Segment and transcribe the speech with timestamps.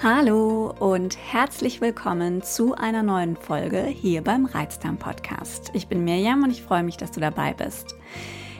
[0.00, 5.72] Hallo und herzlich willkommen zu einer neuen Folge hier beim Reizdarm Podcast.
[5.72, 7.96] Ich bin Mirjam und ich freue mich, dass du dabei bist.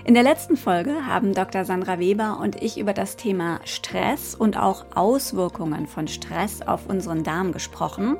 [0.04, 1.64] In der letzten Folge haben Dr.
[1.64, 7.22] Sandra Weber und ich über das Thema Stress und auch Auswirkungen von Stress auf unseren
[7.22, 8.16] Darm gesprochen.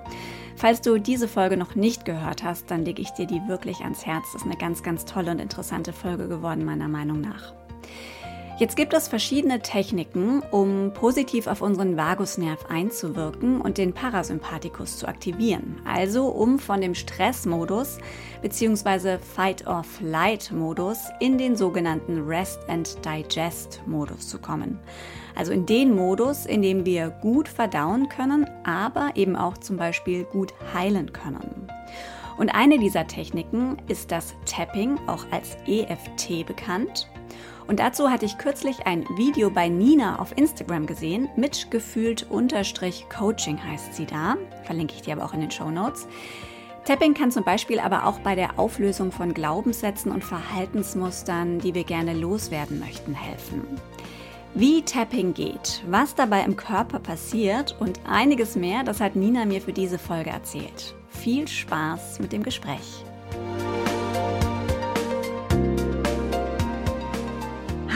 [0.54, 4.06] Falls du diese Folge noch nicht gehört hast, dann lege ich dir die wirklich ans
[4.06, 4.26] Herz.
[4.32, 7.52] Das ist eine ganz, ganz tolle und interessante Folge geworden, meiner Meinung nach.
[8.58, 15.06] Jetzt gibt es verschiedene Techniken, um positiv auf unseren Vagusnerv einzuwirken und den Parasympathikus zu
[15.06, 15.80] aktivieren.
[15.84, 17.98] Also um von dem Stressmodus
[18.42, 19.18] bzw.
[19.18, 24.80] Fight-or-Flight-Modus in den sogenannten Rest and Digest-Modus zu kommen.
[25.36, 30.24] Also in den Modus, in dem wir gut verdauen können, aber eben auch zum Beispiel
[30.24, 31.68] gut heilen können.
[32.38, 37.08] Und eine dieser Techniken ist das Tapping, auch als EFT bekannt.
[37.68, 41.28] Und dazu hatte ich kürzlich ein Video bei Nina auf Instagram gesehen.
[41.36, 44.36] Mitgefühlt unterstrich Coaching heißt sie da.
[44.64, 46.08] Verlinke ich dir aber auch in den Show Notes.
[46.86, 51.84] Tapping kann zum Beispiel aber auch bei der Auflösung von Glaubenssätzen und Verhaltensmustern, die wir
[51.84, 53.62] gerne loswerden möchten, helfen.
[54.54, 59.60] Wie Tapping geht, was dabei im Körper passiert und einiges mehr, das hat Nina mir
[59.60, 60.94] für diese Folge erzählt.
[61.10, 63.04] Viel Spaß mit dem Gespräch.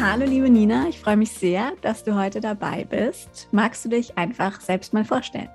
[0.05, 3.47] Hallo liebe Nina, ich freue mich sehr, dass du heute dabei bist.
[3.53, 5.49] Magst du dich einfach selbst mal vorstellen?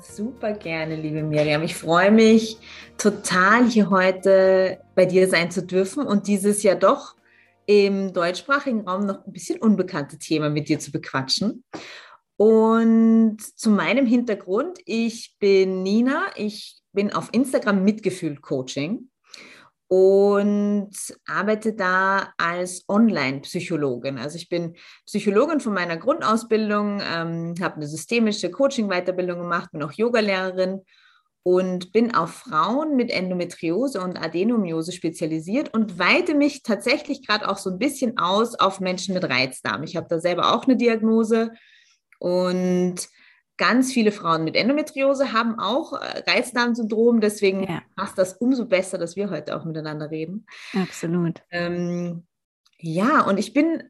[0.00, 1.62] Super gerne, liebe Miriam.
[1.62, 2.56] Ich freue mich
[2.96, 7.14] total, hier heute bei dir sein zu dürfen und dieses ja doch
[7.66, 11.62] im deutschsprachigen Raum noch ein bisschen unbekannte Thema mit dir zu bequatschen.
[12.38, 19.10] Und zu meinem Hintergrund, ich bin Nina, ich bin auf Instagram Mitgefühl Coaching
[19.96, 20.90] und
[21.24, 24.18] arbeite da als Online-Psychologin.
[24.18, 24.74] Also ich bin
[25.06, 30.80] Psychologin von meiner Grundausbildung, ähm, habe eine systemische Coaching-Weiterbildung gemacht, bin auch Yogalehrerin
[31.44, 37.58] und bin auf Frauen mit Endometriose und Adenomiose spezialisiert und weite mich tatsächlich gerade auch
[37.58, 39.84] so ein bisschen aus auf Menschen mit Reizdarm.
[39.84, 41.52] Ich habe da selber auch eine Diagnose
[42.18, 42.96] und
[43.56, 47.82] Ganz viele Frauen mit Endometriose haben auch äh, Reizdarmsyndrom, deswegen ja.
[47.94, 50.46] passt das umso besser, dass wir heute auch miteinander reden.
[50.72, 51.40] Absolut.
[51.50, 52.26] Ähm,
[52.78, 53.84] ja, und ich bin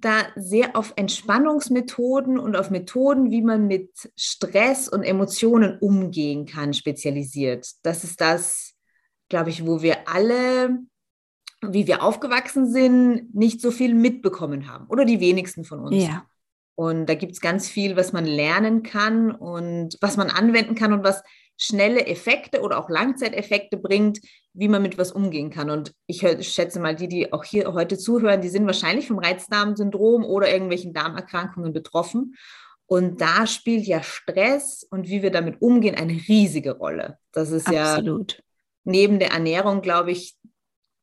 [0.00, 6.74] da sehr auf Entspannungsmethoden und auf Methoden, wie man mit Stress und Emotionen umgehen kann,
[6.74, 7.66] spezialisiert.
[7.82, 8.74] Das ist das,
[9.28, 10.80] glaube ich, wo wir alle,
[11.62, 14.86] wie wir aufgewachsen sind, nicht so viel mitbekommen haben.
[14.88, 16.04] Oder die wenigsten von uns.
[16.04, 16.26] Ja.
[16.76, 20.92] Und da gibt es ganz viel, was man lernen kann und was man anwenden kann
[20.92, 21.22] und was
[21.56, 24.20] schnelle Effekte oder auch Langzeiteffekte bringt,
[24.52, 25.70] wie man mit was umgehen kann.
[25.70, 30.24] Und ich schätze mal, die, die auch hier heute zuhören, die sind wahrscheinlich vom Reizdarmsyndrom
[30.24, 32.36] oder irgendwelchen Darmerkrankungen betroffen.
[32.86, 37.18] Und da spielt ja Stress und wie wir damit umgehen eine riesige Rolle.
[37.32, 38.32] Das ist Absolut.
[38.34, 38.38] ja
[38.84, 40.36] neben der Ernährung, glaube ich,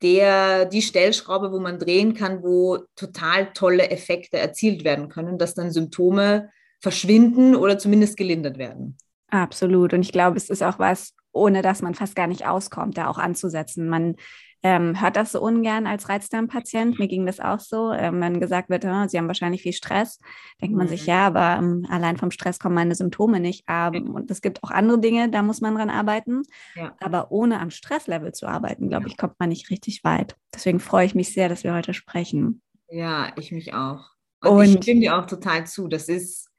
[0.04, 5.56] der, die Stellschraube, wo man drehen kann, wo total tolle Effekte erzielt werden können, dass
[5.56, 6.50] dann Symptome
[6.82, 8.98] verschwinden oder zumindest gelindert werden.
[9.30, 9.94] Absolut.
[9.94, 13.08] Und ich glaube, es ist auch was, ohne dass man fast gar nicht auskommt, da
[13.08, 13.88] auch anzusetzen.
[13.88, 14.16] Man
[14.64, 16.98] ähm, hört das so ungern als Reizdarmpatient.
[16.98, 17.92] Mir ging das auch so.
[17.92, 20.20] Ähm, wenn gesagt wird, oh, Sie haben wahrscheinlich viel Stress,
[20.62, 20.92] denkt man mhm.
[20.92, 23.66] sich, ja, aber ähm, allein vom Stress kommen meine Symptome nicht.
[23.68, 26.44] Ähm, und es gibt auch andere Dinge, da muss man dran arbeiten.
[26.76, 26.96] Ja.
[27.02, 30.38] Aber ohne am Stresslevel zu arbeiten, glaube ich, kommt man nicht richtig weit.
[30.54, 32.62] Deswegen freue ich mich sehr, dass wir heute sprechen.
[32.88, 34.12] Ja, ich mich auch.
[34.42, 35.90] Und, und ich stimme dir auch total zu.
[35.90, 36.50] Das ist,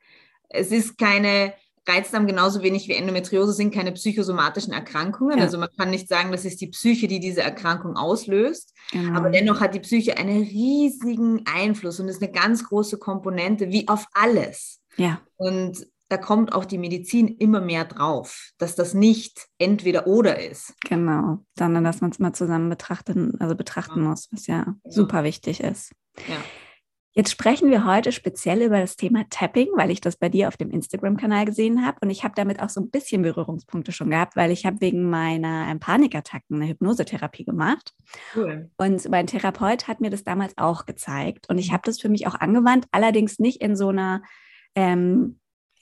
[0.50, 1.54] es ist keine
[1.86, 5.38] Reizdarm genauso wenig wie Endometriose sind keine psychosomatischen Erkrankungen.
[5.38, 5.44] Ja.
[5.44, 8.74] Also man kann nicht sagen, das ist die Psyche, die diese Erkrankung auslöst.
[8.90, 9.18] Genau.
[9.18, 13.88] Aber dennoch hat die Psyche einen riesigen Einfluss und ist eine ganz große Komponente wie
[13.88, 14.80] auf alles.
[14.96, 15.20] Ja.
[15.36, 20.74] Und da kommt auch die Medizin immer mehr drauf, dass das nicht entweder oder ist.
[20.88, 24.08] Genau, sondern dass man es mal zusammen betrachten, also betrachten ja.
[24.08, 25.92] muss, was ja, ja, super wichtig ist.
[26.28, 26.36] Ja.
[27.16, 30.56] Jetzt sprechen wir heute speziell über das Thema Tapping, weil ich das bei dir auf
[30.56, 31.98] dem Instagram-Kanal gesehen habe.
[32.00, 35.08] Und ich habe damit auch so ein bisschen Berührungspunkte schon gehabt, weil ich habe wegen
[35.08, 37.94] meiner Panikattacken eine Hypnosetherapie gemacht.
[38.34, 38.68] Cool.
[38.78, 41.48] Und mein Therapeut hat mir das damals auch gezeigt.
[41.48, 44.22] Und ich habe das für mich auch angewandt, allerdings nicht in so einer
[44.74, 45.38] ähm,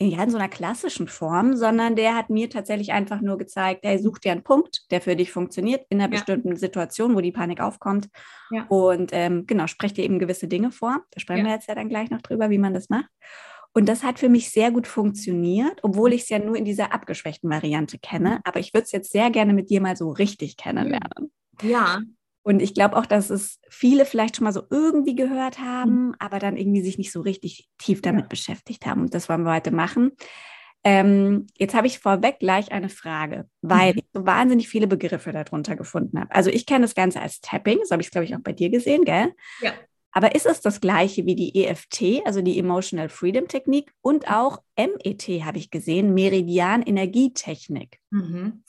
[0.09, 3.99] ja, in so einer klassischen Form, sondern der hat mir tatsächlich einfach nur gezeigt, hey,
[3.99, 6.19] such dir einen Punkt, der für dich funktioniert in einer ja.
[6.19, 8.09] bestimmten Situation, wo die Panik aufkommt.
[8.51, 8.65] Ja.
[8.69, 11.01] Und ähm, genau, sprech dir eben gewisse Dinge vor.
[11.11, 13.09] Da sprechen wir jetzt ja dann gleich noch drüber, wie man das macht.
[13.75, 16.93] Und das hat für mich sehr gut funktioniert, obwohl ich es ja nur in dieser
[16.93, 18.41] abgeschwächten Variante kenne.
[18.45, 21.33] Aber ich würde es jetzt sehr gerne mit dir mal so richtig kennenlernen.
[21.63, 22.01] Ja,
[22.43, 26.15] und ich glaube auch, dass es viele vielleicht schon mal so irgendwie gehört haben, mhm.
[26.19, 28.29] aber dann irgendwie sich nicht so richtig tief damit ja.
[28.29, 29.03] beschäftigt haben.
[29.03, 30.13] Und das wollen wir heute machen.
[30.85, 33.99] Ähm, jetzt habe ich vorweg gleich eine Frage, weil mhm.
[33.99, 36.35] ich so wahnsinnig viele Begriffe darunter gefunden habe.
[36.35, 38.53] Also ich kenne das Ganze als Tapping, so habe ich es, glaube ich, auch bei
[38.53, 39.33] dir gesehen, gell?
[39.61, 39.73] Ja.
[40.11, 44.63] Aber ist es das gleiche wie die EFT, also die Emotional Freedom Technik und auch
[44.77, 47.99] MET habe ich gesehen, Meridian Energietechnik?
[48.11, 48.65] Mhm.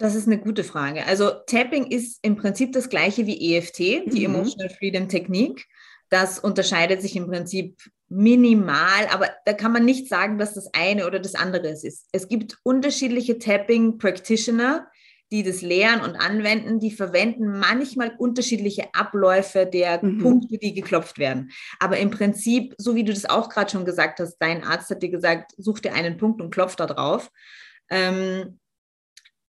[0.00, 1.04] Das ist eine gute Frage.
[1.04, 4.34] Also Tapping ist im Prinzip das gleiche wie EFT, die mhm.
[4.34, 5.66] Emotional Freedom Technik.
[6.08, 7.76] Das unterscheidet sich im Prinzip
[8.08, 12.08] minimal, aber da kann man nicht sagen, dass das eine oder das andere ist.
[12.12, 14.88] Es gibt unterschiedliche Tapping Practitioner,
[15.30, 20.18] die das lehren und anwenden, die verwenden manchmal unterschiedliche Abläufe der mhm.
[20.18, 21.50] Punkte, die geklopft werden.
[21.78, 25.02] Aber im Prinzip, so wie du das auch gerade schon gesagt hast, dein Arzt hat
[25.02, 27.30] dir gesagt, such dir einen Punkt und klopf da drauf.
[27.90, 28.59] Ähm,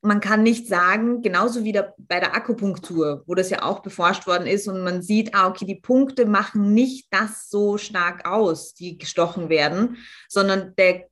[0.02, 4.28] man kann nicht sagen, genauso wie der, bei der Akupunktur, wo das ja auch beforscht
[4.28, 8.74] worden ist und man sieht, ah, okay, die Punkte machen nicht das so stark aus,
[8.74, 9.98] die gestochen werden,
[10.30, 11.08] sondern der,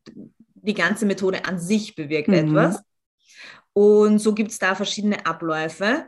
[0.54, 2.34] die ganze Methode an sich bewirkt mhm.
[2.36, 2.82] etwas.
[3.74, 6.06] Und so gibt es da verschiedene Abläufe.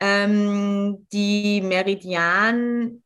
[0.00, 3.02] Ähm, die Meridian,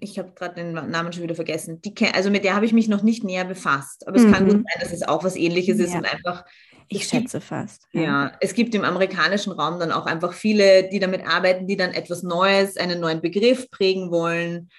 [0.00, 2.88] ich habe gerade den Namen schon wieder vergessen, die, also mit der habe ich mich
[2.88, 4.06] noch nicht näher befasst.
[4.06, 4.32] Aber es mhm.
[4.32, 5.84] kann gut sein, dass es auch was ähnliches ja.
[5.84, 6.44] ist und einfach.
[6.92, 7.86] Ich schätze gibt, fast.
[7.92, 8.02] Ja.
[8.02, 11.92] ja, es gibt im amerikanischen Raum dann auch einfach viele, die damit arbeiten, die dann
[11.92, 14.70] etwas Neues, einen neuen Begriff prägen wollen,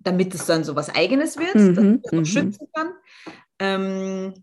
[0.00, 1.74] damit es dann so was Eigenes wird, mhm.
[1.74, 2.24] dass man das mhm.
[2.24, 2.88] schützen kann.
[3.60, 4.34] Ähm,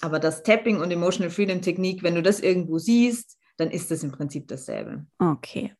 [0.00, 4.02] aber das Tapping und Emotional Freedom Technik, wenn du das irgendwo siehst, dann ist das
[4.02, 5.06] im Prinzip dasselbe.
[5.18, 5.72] Okay.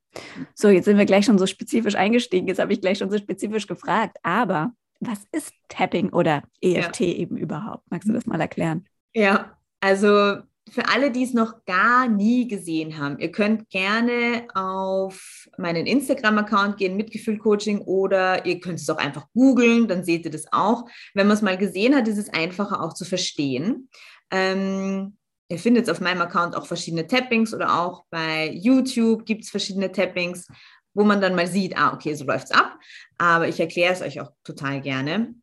[0.55, 2.47] So, jetzt sind wir gleich schon so spezifisch eingestiegen.
[2.47, 4.17] Jetzt habe ich gleich schon so spezifisch gefragt.
[4.23, 7.07] Aber was ist Tapping oder EFT ja.
[7.07, 7.85] eben überhaupt?
[7.91, 8.87] Magst du das mal erklären?
[9.13, 10.39] Ja, also
[10.73, 16.77] für alle, die es noch gar nie gesehen haben, ihr könnt gerne auf meinen Instagram-Account
[16.77, 20.85] gehen, Mitgefühl-Coaching, oder ihr könnt es auch einfach googeln, dann seht ihr das auch.
[21.15, 23.89] Wenn man es mal gesehen hat, ist es einfacher auch zu verstehen.
[24.31, 25.17] Ähm,
[25.49, 29.91] ihr findet auf meinem Account auch verschiedene Tappings oder auch bei YouTube gibt es verschiedene
[29.91, 30.47] Tappings,
[30.95, 32.79] wo man dann mal sieht, ah, okay, so läuft es ab.
[33.19, 35.35] Aber ich erkläre es euch auch total gerne.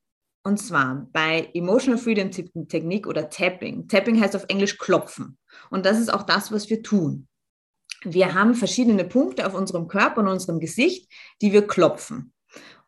[0.46, 3.88] Und zwar bei Emotional Freedom Technik oder Tapping.
[3.88, 5.40] Tapping heißt auf Englisch klopfen.
[5.72, 7.28] Und das ist auch das, was wir tun.
[8.04, 11.12] Wir haben verschiedene Punkte auf unserem Körper und unserem Gesicht,
[11.42, 12.32] die wir klopfen.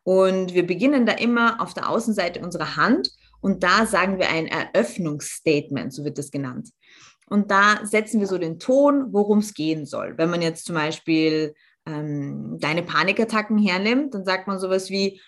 [0.04, 3.10] Und wir beginnen da immer auf der Außenseite unserer Hand
[3.40, 6.68] und da sagen wir ein Eröffnungsstatement, so wird das genannt.
[7.26, 10.16] Und da setzen wir so den Ton, worum es gehen soll.
[10.16, 11.54] Wenn man jetzt zum Beispiel
[11.86, 15.20] ähm, deine Panikattacken hernimmt, dann sagt man sowas wie,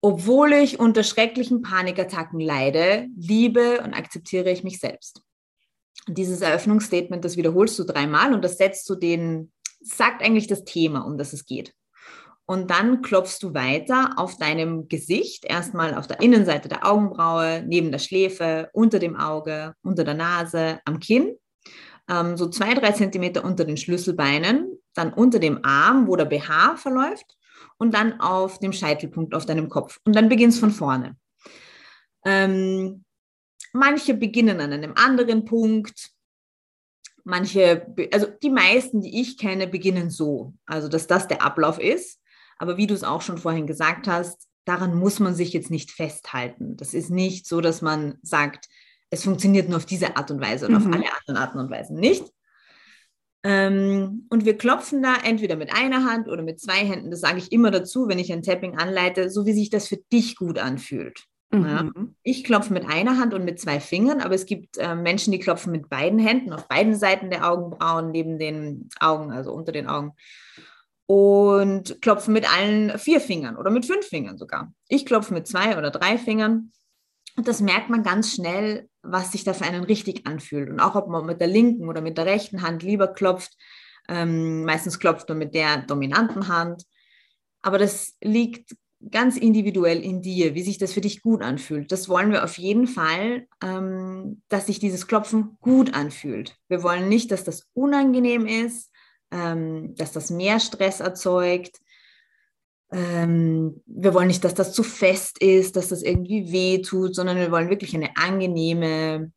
[0.00, 5.22] obwohl ich unter schrecklichen Panikattacken leide, liebe und akzeptiere ich mich selbst.
[6.06, 11.00] Dieses Eröffnungsstatement, das wiederholst du dreimal und das setzt du den, sagt eigentlich das Thema,
[11.00, 11.74] um das es geht.
[12.46, 17.92] Und dann klopfst du weiter auf deinem Gesicht, erstmal auf der Innenseite der Augenbraue, neben
[17.92, 21.36] der Schläfe, unter dem Auge, unter der Nase, am Kinn,
[22.08, 26.76] ähm, so zwei, drei Zentimeter unter den Schlüsselbeinen, dann unter dem Arm, wo der BH
[26.76, 27.37] verläuft
[27.78, 30.00] und dann auf dem Scheitelpunkt auf deinem Kopf.
[30.04, 31.16] Und dann beginnst von vorne.
[32.24, 33.04] Ähm,
[33.72, 36.10] manche beginnen an einem anderen Punkt.
[37.24, 40.54] Manche, also die meisten, die ich kenne, beginnen so.
[40.66, 42.20] Also, dass das der Ablauf ist.
[42.58, 45.90] Aber wie du es auch schon vorhin gesagt hast, daran muss man sich jetzt nicht
[45.90, 46.76] festhalten.
[46.76, 48.68] Das ist nicht so, dass man sagt,
[49.10, 50.78] es funktioniert nur auf diese Art und Weise und mhm.
[50.78, 52.24] auf alle anderen Arten und Weisen nicht,
[53.44, 57.10] und wir klopfen da entweder mit einer Hand oder mit zwei Händen.
[57.10, 59.98] Das sage ich immer dazu, wenn ich ein Tapping anleite, so wie sich das für
[60.12, 61.24] dich gut anfühlt.
[61.50, 61.64] Mhm.
[61.64, 61.90] Ja.
[62.22, 65.38] Ich klopfe mit einer Hand und mit zwei Fingern, aber es gibt äh, Menschen, die
[65.38, 69.86] klopfen mit beiden Händen auf beiden Seiten der Augenbrauen, neben den Augen, also unter den
[69.86, 70.12] Augen.
[71.06, 74.74] Und klopfen mit allen vier Fingern oder mit fünf Fingern sogar.
[74.88, 76.72] Ich klopfe mit zwei oder drei Fingern.
[77.36, 80.70] Und das merkt man ganz schnell, was sich da für einen richtig anfühlt.
[80.70, 83.56] Und auch ob man mit der linken oder mit der rechten Hand lieber klopft.
[84.08, 86.84] Ähm, meistens klopft man mit der dominanten Hand.
[87.62, 88.74] Aber das liegt
[89.10, 91.92] ganz individuell in dir, wie sich das für dich gut anfühlt.
[91.92, 96.56] Das wollen wir auf jeden Fall, ähm, dass sich dieses Klopfen gut anfühlt.
[96.68, 98.90] Wir wollen nicht, dass das unangenehm ist,
[99.30, 101.78] ähm, dass das mehr Stress erzeugt,
[102.90, 107.36] ähm, wir wollen nicht, dass das zu fest ist, dass das irgendwie weh tut, sondern
[107.36, 109.32] wir wollen wirklich eine angenehme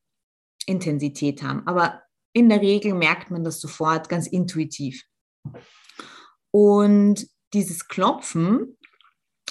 [0.66, 1.68] Intensität haben.
[1.68, 2.02] Aber
[2.34, 5.04] in der Regel merkt man das sofort ganz intuitiv.
[6.52, 8.78] Und dieses Klopfen,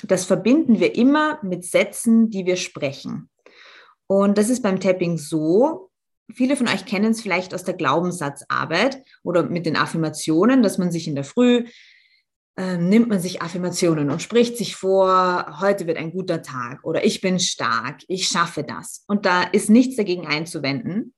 [0.03, 3.29] das verbinden wir immer mit Sätzen, die wir sprechen.
[4.07, 5.91] Und das ist beim Tapping so,
[6.35, 10.91] viele von euch kennen es vielleicht aus der Glaubenssatzarbeit oder mit den Affirmationen, dass man
[10.91, 11.67] sich in der Früh
[12.79, 17.21] nimmt man sich Affirmationen und spricht sich vor, heute wird ein guter Tag oder ich
[17.21, 19.05] bin stark, ich schaffe das.
[19.07, 21.15] Und da ist nichts dagegen einzuwenden.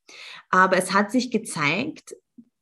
[0.51, 2.15] Aber es hat sich gezeigt,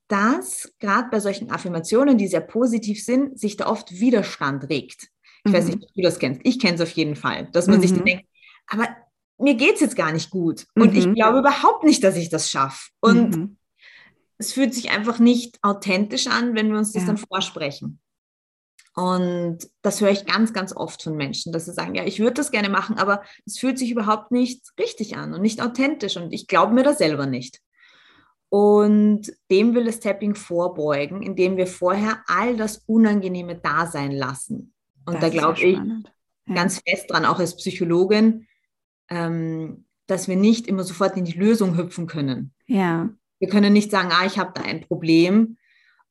[0.09, 5.09] dass gerade bei solchen Affirmationen, die sehr positiv sind, sich da oft Widerstand regt.
[5.45, 5.57] Ich mhm.
[5.57, 6.41] weiß nicht, ob du das kennst.
[6.45, 7.83] Ich kenne es auf jeden Fall, dass man mhm.
[7.83, 8.25] sich denkt,
[8.67, 8.89] aber
[9.39, 10.67] mir geht es jetzt gar nicht gut.
[10.75, 10.99] Und mhm.
[10.99, 12.91] ich glaube überhaupt nicht, dass ich das schaffe.
[13.01, 13.57] Und mhm.
[14.39, 17.09] es fühlt sich einfach nicht authentisch an, wenn wir uns das ja.
[17.09, 18.01] dann vorsprechen.
[18.94, 22.35] Und das höre ich ganz, ganz oft von Menschen, dass sie sagen, ja, ich würde
[22.35, 26.32] das gerne machen, aber es fühlt sich überhaupt nicht richtig an und nicht authentisch und
[26.32, 27.61] ich glaube mir das selber nicht.
[28.49, 34.75] Und dem will das Tapping vorbeugen, indem wir vorher all das Unangenehme da sein lassen.
[35.06, 36.54] Und das da glaube ich ja.
[36.54, 38.49] ganz fest dran, auch als Psychologin,
[39.09, 42.52] ähm, dass wir nicht immer sofort in die Lösung hüpfen können.
[42.66, 43.09] Ja.
[43.38, 45.56] Wir können nicht sagen, ah, ich habe da ein Problem.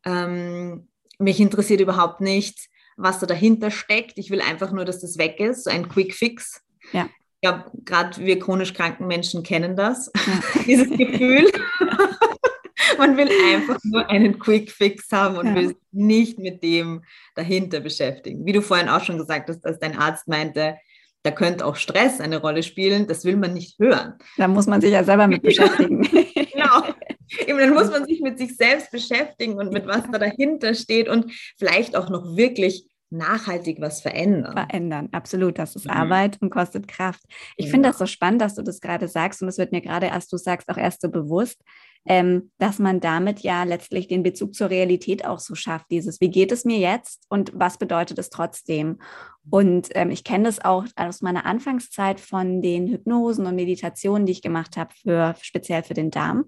[0.05, 0.88] Ähm,
[1.19, 4.17] mich interessiert überhaupt nicht, was da dahinter steckt.
[4.17, 6.61] Ich will einfach nur, dass das weg ist, so ein Quick Fix.
[6.91, 7.09] Ja.
[7.41, 10.61] Ich glaube, gerade wir chronisch kranken Menschen kennen das, ja.
[10.65, 11.49] dieses Gefühl.
[12.97, 15.55] Man will einfach nur einen Quick Fix haben und ja.
[15.55, 17.03] will sich nicht mit dem
[17.35, 18.45] dahinter beschäftigen.
[18.45, 20.75] Wie du vorhin auch schon gesagt hast, dass dein Arzt meinte,
[21.23, 24.15] da könnte auch Stress eine Rolle spielen, das will man nicht hören.
[24.37, 26.01] Da muss man sich ja selber mit beschäftigen.
[26.01, 26.88] genau.
[27.45, 31.07] Eben, dann muss man sich mit sich selbst beschäftigen und mit was da dahinter steht
[31.07, 34.53] und vielleicht auch noch wirklich nachhaltig was verändern.
[34.53, 35.57] Verändern, absolut.
[35.57, 35.91] Das ist mhm.
[35.91, 37.23] Arbeit und kostet Kraft.
[37.57, 37.71] Ich ja.
[37.71, 40.27] finde das so spannend, dass du das gerade sagst und es wird mir gerade, als
[40.27, 41.61] du sagst, auch erst so bewusst,
[42.05, 45.87] ähm, dass man damit ja letztlich den Bezug zur Realität auch so schafft.
[45.91, 48.99] Dieses, wie geht es mir jetzt und was bedeutet es trotzdem?
[49.49, 54.33] Und ähm, ich kenne das auch aus meiner Anfangszeit von den Hypnosen und Meditationen, die
[54.33, 56.45] ich gemacht habe, für, speziell für den Darm.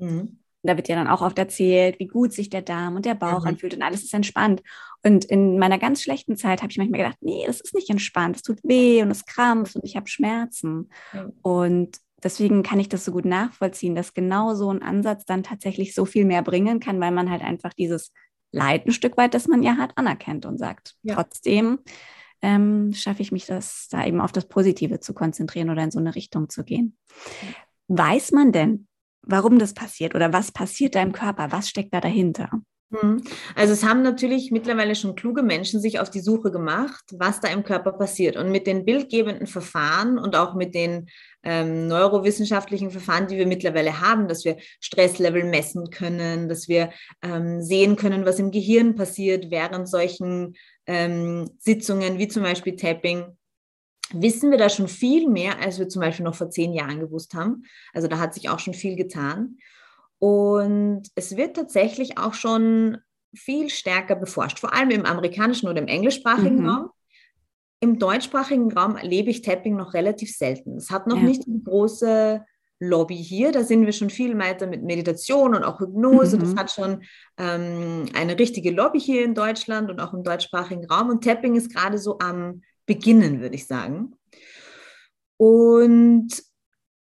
[0.00, 0.38] Mhm.
[0.62, 3.42] Da wird ja dann auch oft erzählt, wie gut sich der Darm und der Bauch
[3.42, 3.48] mhm.
[3.48, 4.62] anfühlt und alles ist entspannt.
[5.02, 8.36] Und in meiner ganz schlechten Zeit habe ich manchmal gedacht, nee, das ist nicht entspannt,
[8.36, 10.90] es tut weh und es krampft und ich habe Schmerzen.
[11.12, 11.32] Mhm.
[11.42, 15.94] Und deswegen kann ich das so gut nachvollziehen, dass genau so ein Ansatz dann tatsächlich
[15.94, 18.12] so viel mehr bringen kann, weil man halt einfach dieses
[18.52, 21.14] Leid ein Stück weit, das man ja hat, anerkennt und sagt, ja.
[21.14, 21.78] trotzdem
[22.42, 25.98] ähm, schaffe ich mich das, da eben auf das Positive zu konzentrieren oder in so
[25.98, 26.96] eine Richtung zu gehen.
[27.88, 28.88] Weiß man denn,
[29.22, 31.52] warum das passiert oder was passiert da im Körper?
[31.52, 32.50] Was steckt da dahinter?
[32.92, 33.22] Hm.
[33.54, 37.48] Also es haben natürlich mittlerweile schon kluge Menschen sich auf die Suche gemacht, was da
[37.48, 38.36] im Körper passiert.
[38.36, 41.08] Und mit den bildgebenden Verfahren und auch mit den
[41.44, 46.90] ähm, neurowissenschaftlichen Verfahren, die wir mittlerweile haben, dass wir Stresslevel messen können, dass wir
[47.22, 53.36] ähm, sehen können, was im Gehirn passiert während solchen ähm, Sitzungen, wie zum Beispiel Tapping,
[54.12, 57.34] wissen wir da schon viel mehr, als wir zum Beispiel noch vor zehn Jahren gewusst
[57.34, 57.64] haben.
[57.92, 59.58] Also da hat sich auch schon viel getan.
[60.18, 62.98] Und es wird tatsächlich auch schon
[63.34, 66.68] viel stärker beforscht, vor allem im amerikanischen oder im englischsprachigen mhm.
[66.68, 66.90] Raum.
[67.82, 70.76] Im deutschsprachigen Raum erlebe ich Tapping noch relativ selten.
[70.76, 71.22] Es hat noch ja.
[71.22, 72.44] nicht eine große
[72.80, 73.52] Lobby hier.
[73.52, 76.36] Da sind wir schon viel weiter mit Meditation und auch Hypnose.
[76.36, 76.40] Mhm.
[76.40, 77.02] Das hat schon
[77.38, 81.08] ähm, eine richtige Lobby hier in Deutschland und auch im deutschsprachigen Raum.
[81.08, 84.16] Und Tapping ist gerade so am Beginnen, würde ich sagen.
[85.36, 86.42] Und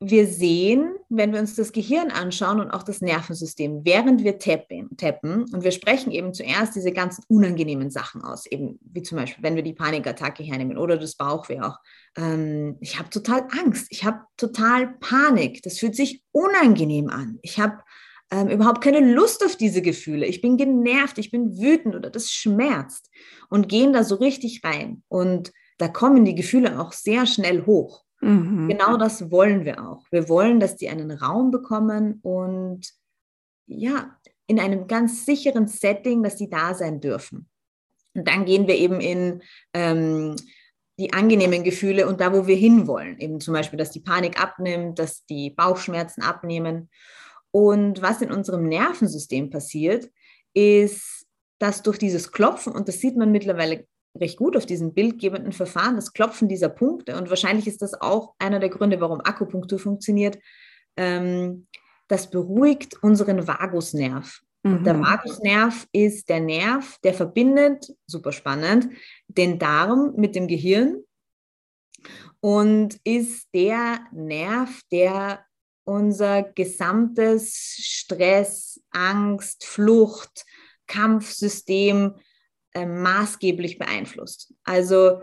[0.02, 5.46] wir sehen, wenn wir uns das Gehirn anschauen und auch das Nervensystem, während wir tappen,
[5.54, 9.56] und wir sprechen eben zuerst diese ganzen unangenehmen Sachen aus, eben wie zum Beispiel, wenn
[9.56, 11.78] wir die Panikattacke hernehmen oder das Bauchweh auch.
[12.18, 17.40] Ähm, ich habe total Angst, ich habe total Panik, das fühlt sich unangenehm an.
[17.42, 17.80] Ich habe
[18.32, 20.26] ähm, überhaupt keine Lust auf diese Gefühle.
[20.26, 23.10] Ich bin genervt, ich bin wütend oder das schmerzt
[23.50, 25.04] und gehen da so richtig rein.
[25.08, 28.04] Und da kommen die Gefühle auch sehr schnell hoch.
[28.22, 28.68] Mhm.
[28.68, 30.06] Genau das wollen wir auch.
[30.12, 32.82] Wir wollen, dass die einen Raum bekommen und
[33.66, 37.48] ja, in einem ganz sicheren Setting, dass die da sein dürfen.
[38.14, 39.42] Und dann gehen wir eben in
[39.74, 40.36] ähm,
[41.00, 43.18] die angenehmen Gefühle und da, wo wir hinwollen.
[43.20, 46.90] Eben zum Beispiel, dass die Panik abnimmt, dass die Bauchschmerzen abnehmen.
[47.52, 50.10] Und was in unserem Nervensystem passiert,
[50.54, 51.26] ist,
[51.60, 55.96] dass durch dieses Klopfen, und das sieht man mittlerweile recht gut auf diesen bildgebenden Verfahren,
[55.96, 57.18] das Klopfen dieser Punkte.
[57.18, 60.38] Und wahrscheinlich ist das auch einer der Gründe, warum Akupunktur funktioniert.
[60.98, 61.68] Ähm,
[62.08, 64.42] das beruhigt unseren Vagusnerv.
[64.64, 64.84] Mhm.
[64.84, 65.00] Der.
[65.00, 68.90] Vagusnerv ist der Nerv, der verbindet, super spannend,
[69.28, 71.04] den Darm mit dem Gehirn
[72.42, 75.46] und ist der Nerv, der
[75.84, 80.46] unser gesamtes Stress, Angst, Flucht,
[80.88, 82.16] Kampfsystem
[82.80, 84.54] äh, maßgeblich beeinflusst.
[84.64, 85.22] Also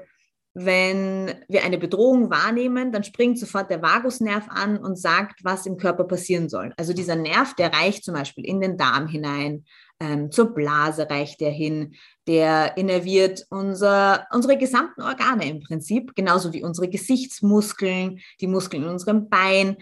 [0.58, 5.76] wenn wir eine Bedrohung wahrnehmen, dann springt sofort der Vagusnerv an und sagt, was im
[5.76, 6.72] Körper passieren soll.
[6.78, 9.66] Also dieser Nerv, der reicht zum Beispiel in den Darm hinein,
[10.00, 11.94] ähm, zur Blase reicht er hin,
[12.26, 18.88] der innerviert unser, unsere gesamten Organe im Prinzip, genauso wie unsere Gesichtsmuskeln, die Muskeln in
[18.88, 19.76] unserem Bein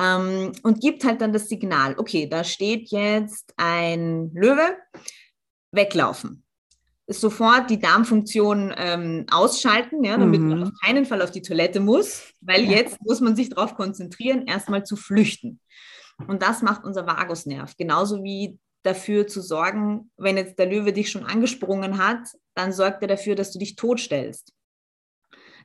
[0.00, 4.76] ähm, und gibt halt dann das Signal, okay, da steht jetzt ein Löwe,
[5.70, 6.43] weglaufen
[7.06, 10.48] sofort die Darmfunktion ähm, ausschalten, ja, damit mhm.
[10.48, 12.72] man auf keinen Fall auf die Toilette muss, weil ja.
[12.72, 15.60] jetzt muss man sich darauf konzentrieren, erstmal zu flüchten.
[16.26, 17.76] Und das macht unser Vagusnerv.
[17.76, 23.02] Genauso wie dafür zu sorgen, wenn jetzt der Löwe dich schon angesprungen hat, dann sorgt
[23.02, 24.52] er dafür, dass du dich totstellst.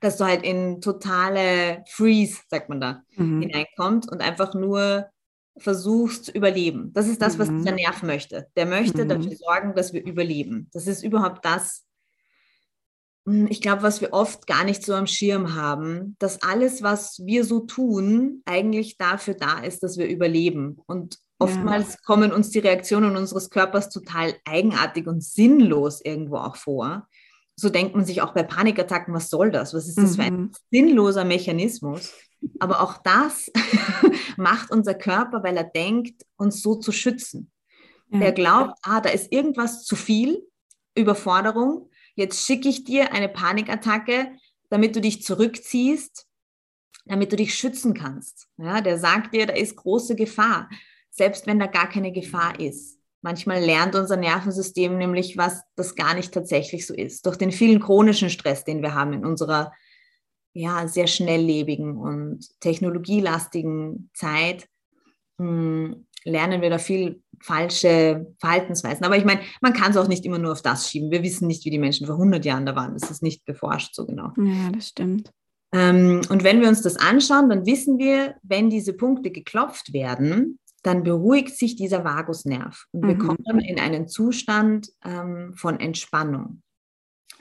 [0.01, 3.41] Dass du halt in totale Freeze, sagt man da, mhm.
[3.41, 5.10] hineinkommst und einfach nur
[5.59, 6.91] versuchst zu überleben.
[6.93, 7.59] Das ist das, was mhm.
[7.59, 8.47] dieser Nerv möchte.
[8.55, 9.09] Der möchte mhm.
[9.09, 10.69] dafür sorgen, dass wir überleben.
[10.73, 11.85] Das ist überhaupt das,
[13.25, 17.21] hm, ich glaube, was wir oft gar nicht so am Schirm haben, dass alles, was
[17.25, 20.79] wir so tun, eigentlich dafür da ist, dass wir überleben.
[20.87, 21.99] Und oftmals ja.
[22.05, 27.07] kommen uns die Reaktionen unseres Körpers total eigenartig und sinnlos irgendwo auch vor.
[27.55, 29.73] So denkt man sich auch bei Panikattacken, was soll das?
[29.73, 30.15] Was ist das mhm.
[30.15, 30.51] für ein mhm.
[30.71, 32.13] sinnloser Mechanismus?
[32.60, 33.51] Aber auch das
[34.38, 37.51] macht unser Körper, weil er denkt, uns so zu schützen.
[38.12, 38.22] Ja.
[38.22, 40.48] Er glaubt, ah, da ist irgendwas zu viel,
[40.96, 41.89] Überforderung.
[42.15, 44.31] Jetzt schicke ich dir eine Panikattacke,
[44.69, 46.27] damit du dich zurückziehst,
[47.05, 48.48] damit du dich schützen kannst.
[48.58, 50.69] Ja, der sagt dir, da ist große Gefahr,
[51.10, 53.00] selbst wenn da gar keine Gefahr ist.
[53.22, 57.25] Manchmal lernt unser Nervensystem nämlich, was das gar nicht tatsächlich so ist.
[57.25, 59.74] Durch den vielen chronischen Stress, den wir haben in unserer
[60.53, 64.67] ja, sehr schnelllebigen und technologielastigen Zeit
[65.37, 69.05] mh, hm, lernen wir da viel falsche Verhaltensweisen.
[69.05, 71.11] Aber ich meine, man kann es auch nicht immer nur auf das schieben.
[71.11, 72.93] Wir wissen nicht, wie die Menschen vor 100 Jahren da waren.
[72.93, 74.33] Das ist nicht beforscht so genau.
[74.37, 75.31] Ja, das stimmt.
[75.71, 80.59] Ähm, und wenn wir uns das anschauen, dann wissen wir, wenn diese Punkte geklopft werden,
[80.83, 83.19] dann beruhigt sich dieser Vagusnerv und wir mhm.
[83.19, 86.61] kommen in einen Zustand ähm, von Entspannung.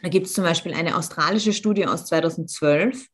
[0.02, 3.07] Da gibt es zum Beispiel eine australische Studie aus 2012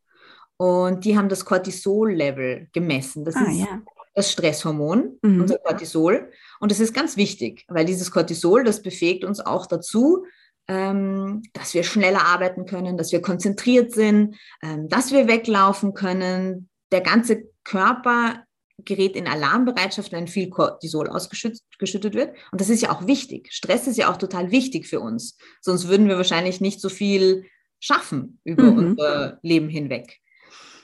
[0.56, 3.24] und die haben das Cortisol-Level gemessen.
[3.24, 3.82] Das ah, ist ja.
[4.14, 5.40] das Stresshormon, mhm.
[5.40, 6.30] unser Cortisol.
[6.60, 10.24] Und das ist ganz wichtig, weil dieses Cortisol, das befähigt uns auch dazu,
[10.68, 16.68] ähm, dass wir schneller arbeiten können, dass wir konzentriert sind, ähm, dass wir weglaufen können.
[16.92, 18.44] Der ganze Körper
[18.78, 22.36] gerät in Alarmbereitschaft, wenn viel Cortisol ausgeschüttet wird.
[22.50, 23.52] Und das ist ja auch wichtig.
[23.52, 25.36] Stress ist ja auch total wichtig für uns.
[25.60, 27.46] Sonst würden wir wahrscheinlich nicht so viel
[27.80, 28.78] schaffen über mhm.
[28.78, 30.18] unser Leben hinweg.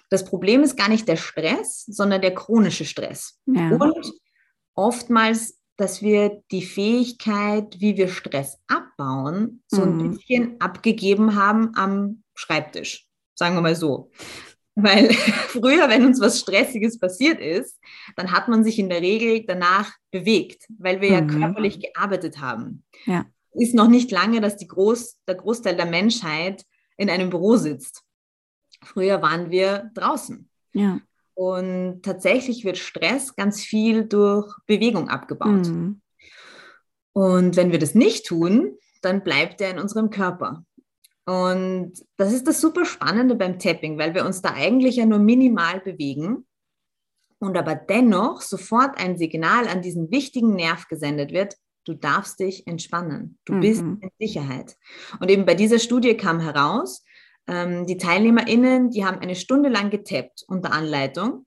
[0.08, 3.38] Das Problem ist gar nicht der Stress, sondern der chronische Stress.
[3.46, 3.70] Ja.
[3.70, 4.12] Und
[4.74, 10.16] oftmals, dass wir die Fähigkeit, wie wir Stress abbauen, so ein mhm.
[10.16, 13.06] bisschen abgegeben haben am Schreibtisch.
[13.34, 14.10] Sagen wir mal so.
[14.82, 15.12] Weil
[15.48, 17.78] früher, wenn uns was Stressiges passiert ist,
[18.16, 21.14] dann hat man sich in der Regel danach bewegt, weil wir mhm.
[21.14, 22.84] ja körperlich gearbeitet haben.
[23.06, 23.26] Ja.
[23.52, 26.64] Ist noch nicht lange, dass Groß, der Großteil der Menschheit
[26.96, 28.02] in einem Büro sitzt.
[28.82, 30.48] Früher waren wir draußen.
[30.72, 31.00] Ja.
[31.34, 35.66] Und tatsächlich wird Stress ganz viel durch Bewegung abgebaut.
[35.66, 36.00] Mhm.
[37.12, 40.64] Und wenn wir das nicht tun, dann bleibt er in unserem Körper.
[41.30, 45.20] Und das ist das super Spannende beim Tapping, weil wir uns da eigentlich ja nur
[45.20, 46.44] minimal bewegen
[47.38, 52.66] und aber dennoch sofort ein Signal an diesen wichtigen Nerv gesendet wird, du darfst dich
[52.66, 53.60] entspannen, du mhm.
[53.60, 54.76] bist in Sicherheit.
[55.20, 57.04] Und eben bei dieser Studie kam heraus,
[57.46, 61.46] ähm, die TeilnehmerInnen, die haben eine Stunde lang getappt unter Anleitung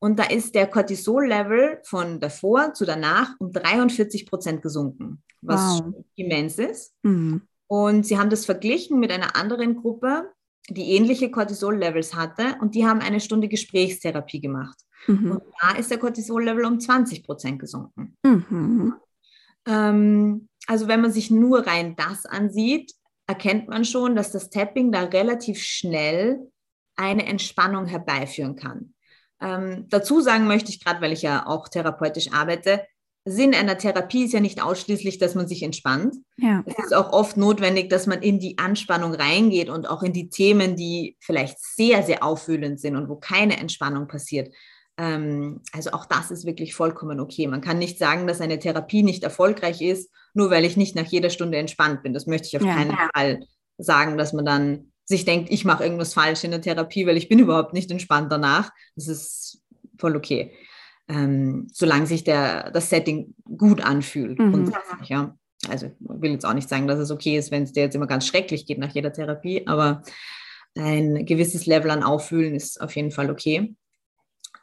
[0.00, 5.94] und da ist der Cortisol-Level von davor zu danach um 43 Prozent gesunken, was wow.
[6.16, 6.92] immens ist.
[7.04, 7.42] Mhm.
[7.72, 10.30] Und sie haben das verglichen mit einer anderen Gruppe,
[10.68, 14.78] die ähnliche Cortisol-Levels hatte und die haben eine Stunde Gesprächstherapie gemacht.
[15.06, 15.30] Mhm.
[15.30, 18.18] Und da ist der Cortisol-Level um 20 Prozent gesunken.
[18.24, 18.96] Mhm.
[19.66, 22.92] Ähm, also wenn man sich nur rein das ansieht,
[23.26, 26.52] erkennt man schon, dass das Tapping da relativ schnell
[26.96, 28.92] eine Entspannung herbeiführen kann.
[29.40, 32.86] Ähm, dazu sagen möchte ich gerade, weil ich ja auch therapeutisch arbeite,
[33.24, 36.16] Sinn einer Therapie ist ja nicht ausschließlich, dass man sich entspannt.
[36.38, 36.64] Ja.
[36.66, 40.28] Es ist auch oft notwendig, dass man in die Anspannung reingeht und auch in die
[40.28, 44.52] Themen, die vielleicht sehr, sehr auffühlend sind und wo keine Entspannung passiert.
[44.98, 47.46] Ähm, also auch das ist wirklich vollkommen okay.
[47.46, 51.06] Man kann nicht sagen, dass eine Therapie nicht erfolgreich ist, nur weil ich nicht nach
[51.06, 52.14] jeder Stunde entspannt bin.
[52.14, 52.74] Das möchte ich auf ja.
[52.74, 53.46] keinen Fall
[53.78, 57.28] sagen, dass man dann sich denkt, ich mache irgendwas falsch in der Therapie, weil ich
[57.28, 58.70] bin überhaupt nicht entspannt danach.
[58.96, 59.62] Das ist
[59.96, 60.52] voll okay
[61.08, 64.38] ähm, solange sich der, das Setting gut anfühlt.
[64.38, 64.72] Mhm.
[65.04, 65.36] Ja.
[65.68, 67.94] Also ich will jetzt auch nicht sagen, dass es okay ist, wenn es dir jetzt
[67.94, 70.02] immer ganz schrecklich geht nach jeder Therapie, aber
[70.76, 73.76] ein gewisses Level an Auffühlen ist auf jeden Fall okay.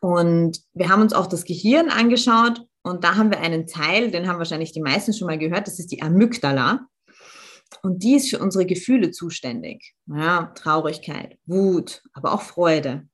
[0.02, 4.28] Und wir haben uns auch das Gehirn angeschaut und da haben wir einen Teil, den
[4.28, 6.88] haben wahrscheinlich die meisten schon mal gehört, das ist die Amygdala.
[7.84, 9.94] Und die ist für unsere Gefühle zuständig.
[10.08, 13.08] Ja, Traurigkeit, Wut, aber auch Freude.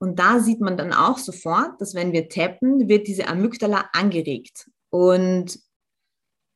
[0.00, 4.70] Und da sieht man dann auch sofort, dass wenn wir tappen, wird diese Amygdala angeregt.
[4.88, 5.60] Und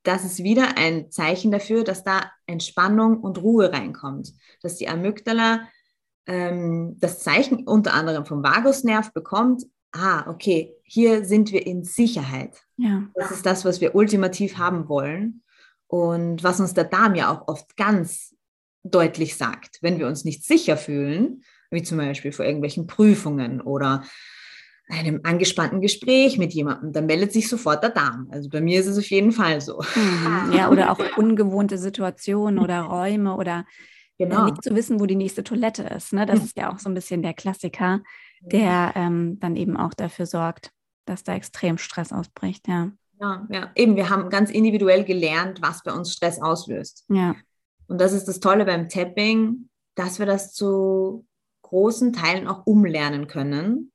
[0.03, 4.33] das ist wieder ein Zeichen dafür, dass da Entspannung und Ruhe reinkommt.
[4.63, 5.69] Dass die Amygdala
[6.27, 12.63] ähm, das Zeichen unter anderem vom Vagusnerv bekommt, ah, okay, hier sind wir in Sicherheit.
[12.79, 13.09] Ja.
[13.15, 15.43] Das ist das, was wir ultimativ haben wollen
[15.87, 18.35] und was uns der Darm ja auch oft ganz
[18.83, 21.43] deutlich sagt, wenn wir uns nicht sicher fühlen,
[21.75, 24.05] wie zum Beispiel vor irgendwelchen Prüfungen oder
[24.89, 28.29] einem angespannten Gespräch mit jemandem, dann meldet sich sofort der Darm.
[28.31, 29.83] Also bei mir ist es auf jeden Fall so.
[29.95, 30.53] Mhm.
[30.53, 33.65] Ja, oder auch ungewohnte Situationen oder Räume oder
[34.19, 34.45] genau.
[34.45, 36.13] nicht zu wissen, wo die nächste Toilette ist.
[36.13, 36.27] Ne?
[36.27, 38.03] Das ist ja auch so ein bisschen der Klassiker,
[38.43, 40.71] der ähm, dann eben auch dafür sorgt,
[41.07, 42.69] dass da extrem Stress ausbricht.
[42.69, 42.93] Ja.
[43.21, 43.97] ja, ja, eben.
[43.97, 47.07] Wir haben ganz individuell gelernt, was bei uns Stress auslöst.
[47.09, 47.37] Ja.
[47.87, 51.27] Und das ist das Tolle beim Tapping, dass wir das zu
[51.65, 53.93] großen Teilen auch umlernen können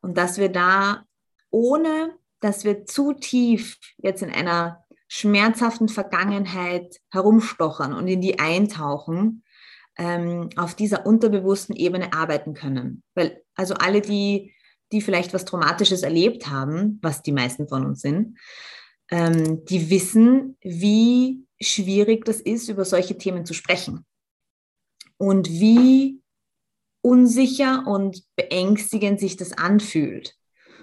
[0.00, 1.04] und dass wir da,
[1.50, 9.44] ohne dass wir zu tief jetzt in einer schmerzhaften Vergangenheit herumstochern und in die eintauchen,
[9.98, 13.02] ähm, auf dieser unterbewussten Ebene arbeiten können.
[13.14, 14.54] Weil also alle, die,
[14.90, 18.38] die vielleicht was Traumatisches erlebt haben, was die meisten von uns sind,
[19.10, 24.06] ähm, die wissen, wie schwierig das ist, über solche Themen zu sprechen.
[25.18, 26.21] Und wie
[27.02, 30.36] unsicher und beängstigend sich das anfühlt.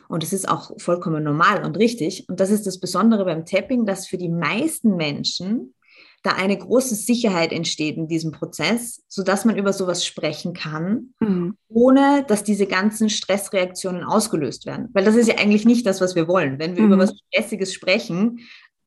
[0.08, 2.28] Und das ist auch vollkommen normal und richtig.
[2.30, 5.76] Und das ist das Besondere beim Tapping, dass für die meisten Menschen
[6.24, 11.56] da eine große Sicherheit entsteht in diesem Prozess, sodass man über sowas sprechen kann, mhm.
[11.70, 14.90] ohne dass diese ganzen Stressreaktionen ausgelöst werden.
[14.94, 16.60] Weil das ist ja eigentlich nicht das, was wir wollen.
[16.60, 16.94] Wenn wir mhm.
[16.94, 18.40] über was Stressiges sprechen,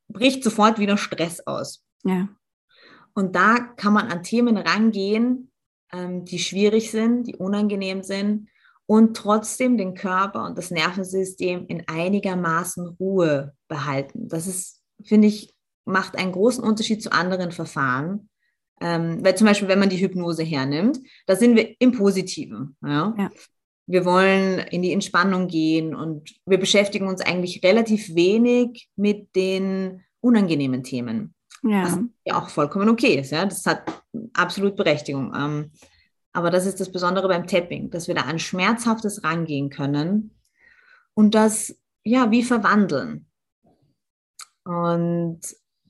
[0.09, 1.83] bricht sofort wieder Stress aus.
[2.05, 2.29] Ja.
[3.15, 5.52] Und da kann man an Themen rangehen,
[5.93, 8.49] ähm, die schwierig sind, die unangenehm sind
[8.87, 14.29] und trotzdem den Körper und das Nervensystem in einigermaßen Ruhe behalten.
[14.29, 18.29] Das ist, finde ich, macht einen großen Unterschied zu anderen Verfahren.
[18.81, 22.77] Ähm, weil zum Beispiel, wenn man die Hypnose hernimmt, da sind wir im Positiven.
[22.83, 23.15] Ja?
[23.17, 23.31] ja?
[23.87, 30.03] Wir wollen in die Entspannung gehen und wir beschäftigen uns eigentlich relativ wenig mit den
[30.21, 31.35] unangenehmen Themen.
[31.63, 31.85] Ja.
[31.85, 33.31] Was ja auch vollkommen okay ist.
[33.31, 33.47] Ja?
[33.47, 34.03] Das hat
[34.35, 35.33] absolut Berechtigung.
[35.37, 35.71] Ähm,
[36.33, 40.35] aber das ist das Besondere beim Tapping, dass wir da an Schmerzhaftes rangehen können
[41.15, 43.27] und das ja wie verwandeln.
[44.65, 45.41] Und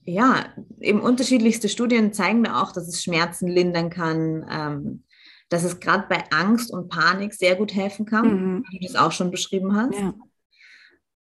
[0.05, 0.47] ja,
[0.81, 5.05] eben unterschiedlichste Studien zeigen da auch, dass es Schmerzen lindern kann, ähm,
[5.49, 8.65] dass es gerade bei Angst und Panik sehr gut helfen kann, mhm.
[8.71, 9.99] wie du das auch schon beschrieben hast.
[9.99, 10.15] Ja.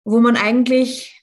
[0.04, 1.17] Wo man eigentlich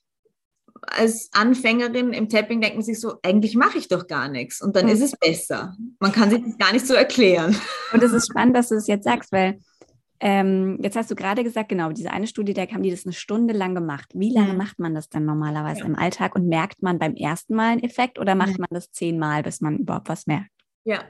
[0.87, 4.75] als Anfängerin im Tapping denkt man sich so, eigentlich mache ich doch gar nichts und
[4.75, 4.91] dann mhm.
[4.91, 5.75] ist es besser.
[5.99, 7.55] Man kann sich das gar nicht so erklären.
[7.93, 9.59] Und es ist spannend, dass du es jetzt sagst, weil
[10.19, 13.13] ähm, jetzt hast du gerade gesagt, genau, diese eine Studie, da haben die das eine
[13.13, 14.11] Stunde lang gemacht.
[14.13, 14.57] Wie lange mhm.
[14.57, 15.85] macht man das denn normalerweise ja.
[15.85, 19.43] im Alltag und merkt man beim ersten Mal einen Effekt oder macht man das zehnmal,
[19.43, 20.49] bis man überhaupt was merkt?
[20.85, 21.03] Ja,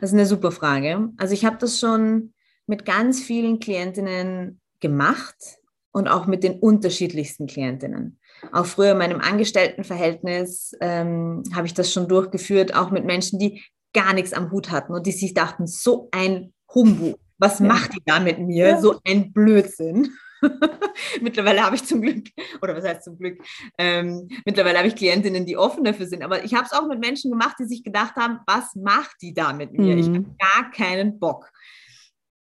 [0.00, 1.10] das ist eine super Frage.
[1.16, 2.34] Also ich habe das schon
[2.66, 5.58] mit ganz vielen Klientinnen gemacht
[5.92, 8.18] und auch mit den unterschiedlichsten Klientinnen.
[8.50, 13.62] Auch früher in meinem Angestelltenverhältnis ähm, habe ich das schon durchgeführt, auch mit Menschen, die
[13.92, 17.66] gar nichts am Hut hatten und die sich dachten, so ein Humbug, was ja.
[17.66, 18.68] macht die da mit mir?
[18.68, 18.80] Ja.
[18.80, 20.12] So ein Blödsinn.
[21.20, 22.26] mittlerweile habe ich zum Glück,
[22.60, 23.38] oder was heißt zum Glück,
[23.78, 26.22] ähm, mittlerweile habe ich Klientinnen, die offen dafür sind.
[26.22, 29.34] Aber ich habe es auch mit Menschen gemacht, die sich gedacht haben, was macht die
[29.34, 29.94] da mit mir?
[29.94, 30.00] Mhm.
[30.00, 31.50] Ich habe gar keinen Bock.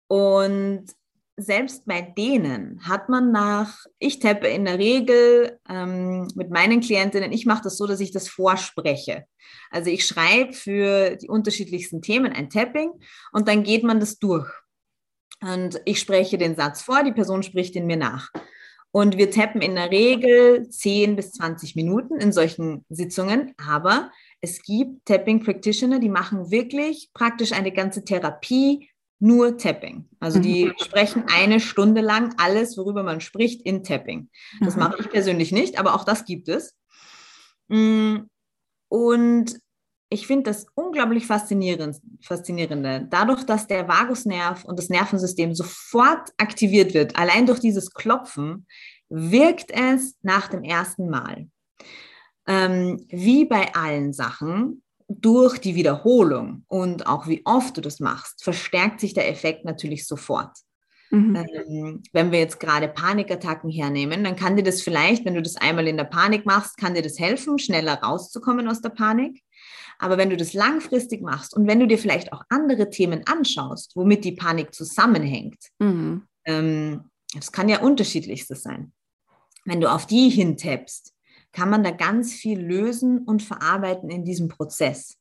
[0.08, 0.86] Und
[1.38, 7.32] selbst bei denen hat man nach, ich tappe in der Regel ähm, mit meinen Klientinnen,
[7.32, 9.26] ich mache das so, dass ich das vorspreche.
[9.70, 12.92] Also ich schreibe für die unterschiedlichsten Themen ein Tapping
[13.32, 14.50] und dann geht man das durch.
[15.42, 18.30] Und ich spreche den Satz vor, die Person spricht ihn mir nach.
[18.92, 24.62] Und wir tappen in der Regel 10 bis 20 Minuten in solchen Sitzungen, aber es
[24.62, 28.91] gibt Tapping Practitioner, die machen wirklich praktisch eine ganze Therapie
[29.22, 30.10] nur Tapping.
[30.20, 30.74] Also die mhm.
[30.84, 34.30] sprechen eine Stunde lang alles, worüber man spricht, in Tapping.
[34.60, 34.82] Das mhm.
[34.82, 36.76] mache ich persönlich nicht, aber auch das gibt es.
[37.68, 38.18] Mm,
[38.90, 39.60] und
[40.10, 43.08] ich finde das unglaublich faszinierend, faszinierende.
[43.10, 48.68] Dadurch, dass der Vagusnerv und das Nervensystem sofort aktiviert wird, allein durch dieses Klopfen,
[49.08, 51.48] wirkt es nach dem ersten Mal.
[52.48, 54.82] Ähm, wie bei allen Sachen
[55.20, 60.08] durch die Wiederholung und auch wie oft du das machst, verstärkt sich der Effekt natürlich
[60.08, 60.52] sofort.
[61.12, 61.36] Mhm.
[61.36, 65.58] Ähm, wenn wir jetzt gerade Panikattacken hernehmen, dann kann dir das vielleicht, wenn du das
[65.58, 69.44] einmal in der Panik machst, kann dir das helfen, schneller rauszukommen aus der Panik.
[70.00, 73.96] Aber wenn du das langfristig machst und wenn du dir vielleicht auch andere Themen anschaust,
[73.96, 76.24] womit die Panik zusammenhängt, mhm.
[76.46, 78.94] ähm, das kann ja unterschiedlichstes sein.
[79.66, 81.14] Wenn du auf die hintappst,
[81.52, 85.18] kann man da ganz viel lösen und verarbeiten in diesem Prozess.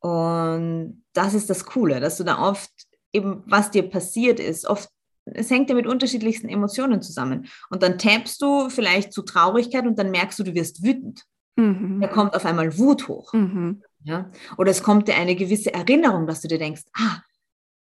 [0.00, 2.70] Und das ist das Coole, dass du da oft
[3.12, 4.88] eben, was dir passiert ist, oft
[5.32, 7.48] es hängt ja mit unterschiedlichsten Emotionen zusammen.
[7.68, 11.24] Und dann tappst du vielleicht zu Traurigkeit und dann merkst du, du wirst wütend.
[11.56, 12.00] Mhm.
[12.00, 13.32] Da kommt auf einmal Wut hoch.
[13.32, 13.82] Mhm.
[14.02, 14.30] Ja?
[14.56, 17.20] Oder es kommt dir eine gewisse Erinnerung, dass du dir denkst, ah,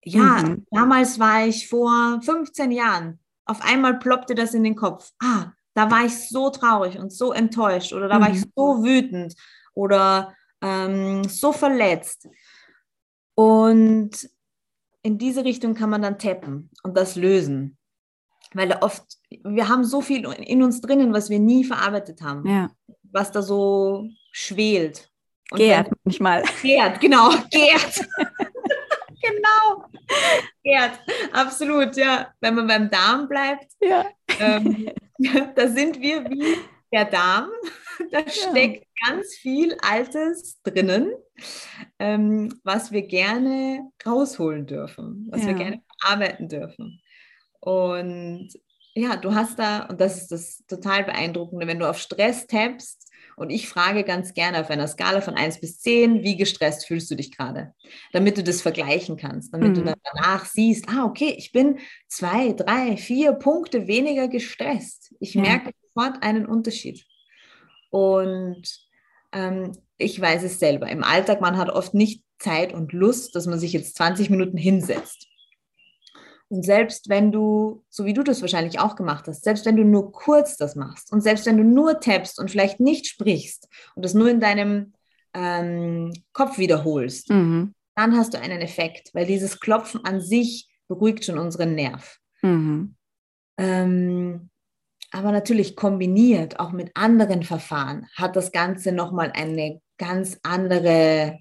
[0.03, 0.65] ja, mhm.
[0.71, 3.19] damals war ich vor 15 Jahren.
[3.45, 5.11] Auf einmal ploppte das in den Kopf.
[5.21, 8.51] Ah, da war ich so traurig und so enttäuscht oder da war ich mhm.
[8.55, 9.35] so wütend
[9.73, 12.27] oder ähm, so verletzt.
[13.35, 14.29] Und
[15.03, 17.77] in diese Richtung kann man dann tappen und das lösen.
[18.53, 19.03] Weil oft,
[19.43, 22.47] wir haben so viel in uns drinnen, was wir nie verarbeitet haben.
[22.47, 22.69] Ja.
[23.11, 25.09] Was da so schwelt.
[25.51, 26.43] Und gärt manchmal.
[26.61, 28.07] Gärt, genau, gärt.
[29.21, 29.85] genau.
[30.63, 30.99] Gärt,
[31.31, 32.33] absolut, ja.
[32.41, 34.05] Wenn man beim Darm bleibt, ja.
[34.39, 34.91] ähm,
[35.55, 36.57] da sind wir wie
[36.91, 37.49] der Darm.
[38.11, 39.09] Da steckt ja.
[39.09, 41.13] ganz viel Altes drinnen,
[41.99, 45.49] ähm, was wir gerne rausholen dürfen, was ja.
[45.49, 47.01] wir gerne verarbeiten dürfen.
[47.59, 48.49] Und
[48.95, 53.10] ja, du hast da, und das ist das total beeindruckende, wenn du auf Stress tappst,
[53.41, 57.09] und ich frage ganz gerne auf einer Skala von 1 bis 10, wie gestresst fühlst
[57.09, 57.73] du dich gerade?
[58.13, 59.73] Damit du das vergleichen kannst, damit mhm.
[59.73, 65.15] du dann danach siehst, ah, okay, ich bin zwei, drei, vier Punkte weniger gestresst.
[65.19, 65.41] Ich ja.
[65.41, 67.03] merke sofort einen Unterschied.
[67.89, 68.61] Und
[69.31, 70.87] ähm, ich weiß es selber.
[70.89, 74.57] Im Alltag, man hat oft nicht Zeit und Lust, dass man sich jetzt 20 Minuten
[74.57, 75.30] hinsetzt.
[76.51, 79.85] Und selbst wenn du, so wie du das wahrscheinlich auch gemacht hast, selbst wenn du
[79.85, 84.03] nur kurz das machst und selbst wenn du nur tappst und vielleicht nicht sprichst und
[84.03, 84.91] das nur in deinem
[85.33, 87.73] ähm, Kopf wiederholst, mhm.
[87.95, 92.17] dann hast du einen Effekt, weil dieses Klopfen an sich beruhigt schon unseren Nerv.
[92.41, 92.95] Mhm.
[93.57, 94.49] Ähm,
[95.11, 101.39] aber natürlich kombiniert auch mit anderen Verfahren hat das Ganze nochmal eine ganz andere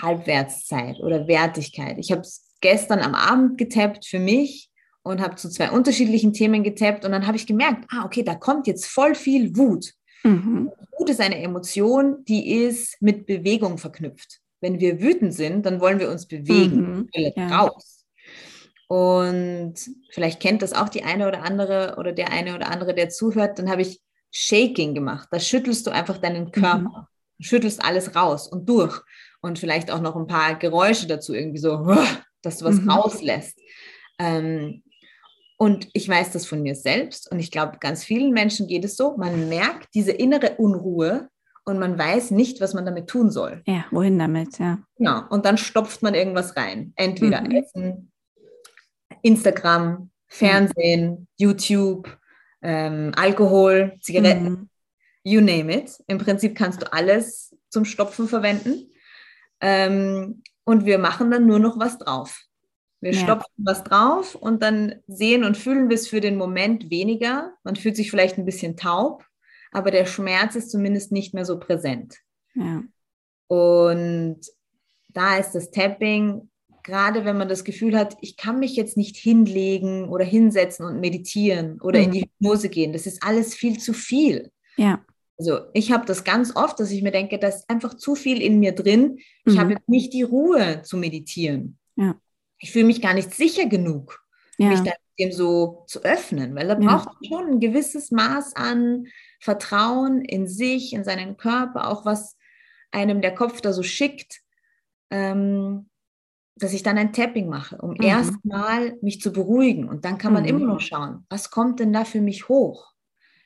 [0.00, 1.98] Halbwertszeit oder Wertigkeit.
[1.98, 4.70] Ich habe es gestern am Abend getappt für mich
[5.02, 8.34] und habe zu zwei unterschiedlichen Themen getappt und dann habe ich gemerkt, ah, okay, da
[8.34, 9.92] kommt jetzt voll viel Wut.
[10.24, 10.70] Mhm.
[10.98, 14.40] Wut ist eine Emotion, die ist mit Bewegung verknüpft.
[14.60, 17.32] Wenn wir wütend sind, dann wollen wir uns bewegen, mhm.
[17.34, 17.58] ja.
[17.58, 18.06] raus.
[18.86, 19.74] Und
[20.10, 23.58] vielleicht kennt das auch die eine oder andere oder der eine oder andere, der zuhört.
[23.58, 25.28] Dann habe ich Shaking gemacht.
[25.30, 26.52] Da schüttelst du einfach deinen.
[26.52, 27.44] Körper, mhm.
[27.44, 29.00] schüttelst alles raus und durch.
[29.40, 31.84] Und vielleicht auch noch ein paar Geräusche dazu, irgendwie so,
[32.42, 32.90] dass du was mhm.
[32.90, 33.58] rauslässt.
[34.18, 34.82] Ähm,
[35.56, 38.96] und ich weiß das von mir selbst und ich glaube, ganz vielen Menschen geht es
[38.96, 41.28] so, man merkt diese innere Unruhe
[41.64, 43.62] und man weiß nicht, was man damit tun soll.
[43.66, 44.78] Ja, wohin damit, ja.
[44.96, 46.92] Genau, und dann stopft man irgendwas rein.
[46.96, 47.50] Entweder mhm.
[47.52, 48.12] Essen,
[49.22, 51.26] Instagram, Fernsehen, mhm.
[51.36, 52.18] YouTube,
[52.62, 54.70] ähm, Alkohol, Zigaretten, mhm.
[55.22, 55.92] you name it.
[56.08, 58.90] Im Prinzip kannst du alles zum Stopfen verwenden.
[59.60, 62.42] Ähm, und wir machen dann nur noch was drauf.
[63.00, 63.20] Wir ja.
[63.20, 67.52] stopfen was drauf und dann sehen und fühlen wir es für den Moment weniger.
[67.64, 69.24] Man fühlt sich vielleicht ein bisschen taub,
[69.72, 72.18] aber der Schmerz ist zumindest nicht mehr so präsent.
[72.54, 72.82] Ja.
[73.48, 74.40] Und
[75.08, 76.48] da ist das Tapping
[76.82, 81.00] gerade wenn man das Gefühl hat, ich kann mich jetzt nicht hinlegen oder hinsetzen und
[81.00, 82.04] meditieren oder mhm.
[82.04, 84.50] in die Hypnose gehen, das ist alles viel zu viel.
[84.76, 85.04] Ja.
[85.38, 88.40] Also ich habe das ganz oft, dass ich mir denke, da ist einfach zu viel
[88.40, 89.18] in mir drin.
[89.44, 89.58] Ich mhm.
[89.58, 91.78] habe nicht die Ruhe zu meditieren.
[91.96, 92.16] Ja.
[92.58, 94.24] Ich fühle mich gar nicht sicher genug,
[94.58, 94.68] ja.
[94.68, 94.80] mich
[95.18, 99.06] dem so zu öffnen, weil da braucht man schon ein gewisses Maß an
[99.40, 102.38] Vertrauen in sich, in seinen Körper, auch was
[102.92, 104.40] einem der Kopf da so schickt.
[105.10, 105.90] Ähm,
[106.56, 108.02] dass ich dann ein Tapping mache, um mhm.
[108.02, 109.88] erstmal mich zu beruhigen.
[109.88, 110.48] Und dann kann man mhm.
[110.48, 112.91] immer noch schauen, was kommt denn da für mich hoch?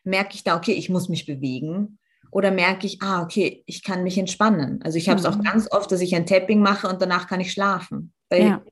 [0.06, 1.98] Merke ich da, okay, ich muss mich bewegen?
[2.30, 4.80] Oder merke ich, ah, okay, ich kann mich entspannen?
[4.82, 5.32] Also ich habe es mhm.
[5.32, 8.12] auch ganz oft, dass ich ein Tapping mache und danach kann ich schlafen.
[8.28, 8.62] Weil ja.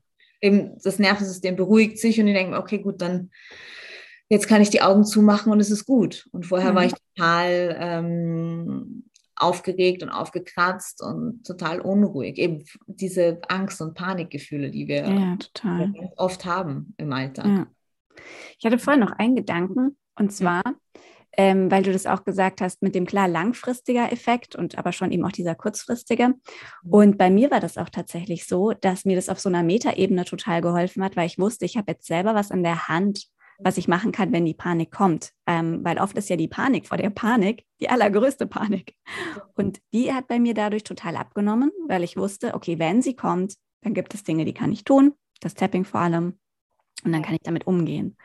[0.41, 3.31] eben das Nervensystem beruhigt sich und ich denke, okay, gut, dann
[4.29, 6.29] jetzt kann ich die Augen zumachen und es ist gut.
[6.33, 6.89] Und vorher war mhm.
[6.89, 9.05] ich total ähm,
[9.37, 12.39] aufgeregt und aufgekratzt und total unruhig.
[12.39, 15.37] Eben diese Angst- und Panikgefühle, die wir ja,
[16.17, 17.47] oft haben im Alltag.
[17.47, 17.67] Ja.
[18.59, 20.63] Ich hatte vorhin noch einen Gedanken und zwar,
[21.37, 25.13] ähm, weil du das auch gesagt hast, mit dem klar langfristiger Effekt und aber schon
[25.13, 26.29] eben auch dieser kurzfristige.
[26.29, 26.37] Mhm.
[26.91, 30.25] Und bei mir war das auch tatsächlich so, dass mir das auf so einer Metaebene
[30.25, 33.27] total geholfen hat, weil ich wusste, ich habe jetzt selber was an der Hand,
[33.59, 35.31] was ich machen kann, wenn die Panik kommt.
[35.47, 38.95] Ähm, weil oft ist ja die Panik vor der Panik die allergrößte Panik.
[39.55, 43.55] Und die hat bei mir dadurch total abgenommen, weil ich wusste, okay, wenn sie kommt,
[43.83, 46.39] dann gibt es Dinge, die kann ich tun, das Tapping vor allem,
[47.05, 48.17] und dann kann ich damit umgehen.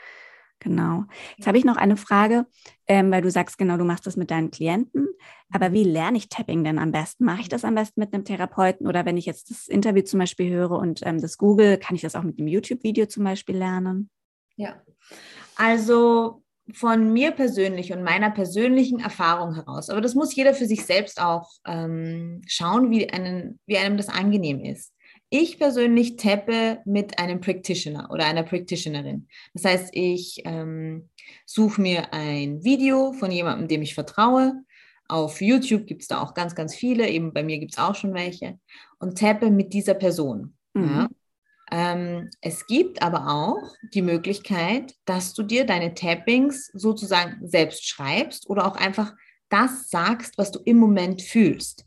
[0.59, 1.05] Genau.
[1.37, 2.45] Jetzt habe ich noch eine Frage,
[2.87, 5.07] ähm, weil du sagst, genau, du machst das mit deinen Klienten.
[5.51, 7.25] Aber wie lerne ich Tapping denn am besten?
[7.25, 10.19] Mache ich das am besten mit einem Therapeuten oder wenn ich jetzt das Interview zum
[10.19, 13.57] Beispiel höre und ähm, das Google, kann ich das auch mit einem YouTube-Video zum Beispiel
[13.57, 14.09] lernen?
[14.57, 14.81] Ja,
[15.55, 16.43] also
[16.73, 21.19] von mir persönlich und meiner persönlichen Erfahrung heraus, aber das muss jeder für sich selbst
[21.19, 24.93] auch ähm, schauen, wie, einen, wie einem das angenehm ist.
[25.31, 29.27] Ich persönlich tappe mit einem Practitioner oder einer Practitionerin.
[29.53, 31.09] Das heißt, ich ähm,
[31.45, 34.63] suche mir ein Video von jemandem, dem ich vertraue.
[35.07, 37.07] Auf YouTube gibt es da auch ganz, ganz viele.
[37.07, 38.59] Eben bei mir gibt es auch schon welche.
[38.97, 40.55] Und tappe mit dieser Person.
[40.73, 40.89] Mhm.
[40.89, 41.09] Ja?
[41.71, 48.49] Ähm, es gibt aber auch die Möglichkeit, dass du dir deine Tappings sozusagen selbst schreibst
[48.49, 49.13] oder auch einfach
[49.49, 51.85] das sagst, was du im Moment fühlst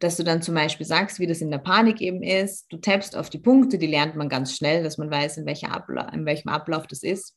[0.00, 2.66] dass du dann zum Beispiel sagst, wie das in der Panik eben ist.
[2.70, 6.08] Du tappst auf die Punkte, die lernt man ganz schnell, dass man weiß, in, Abla
[6.10, 7.36] in welchem Ablauf das ist.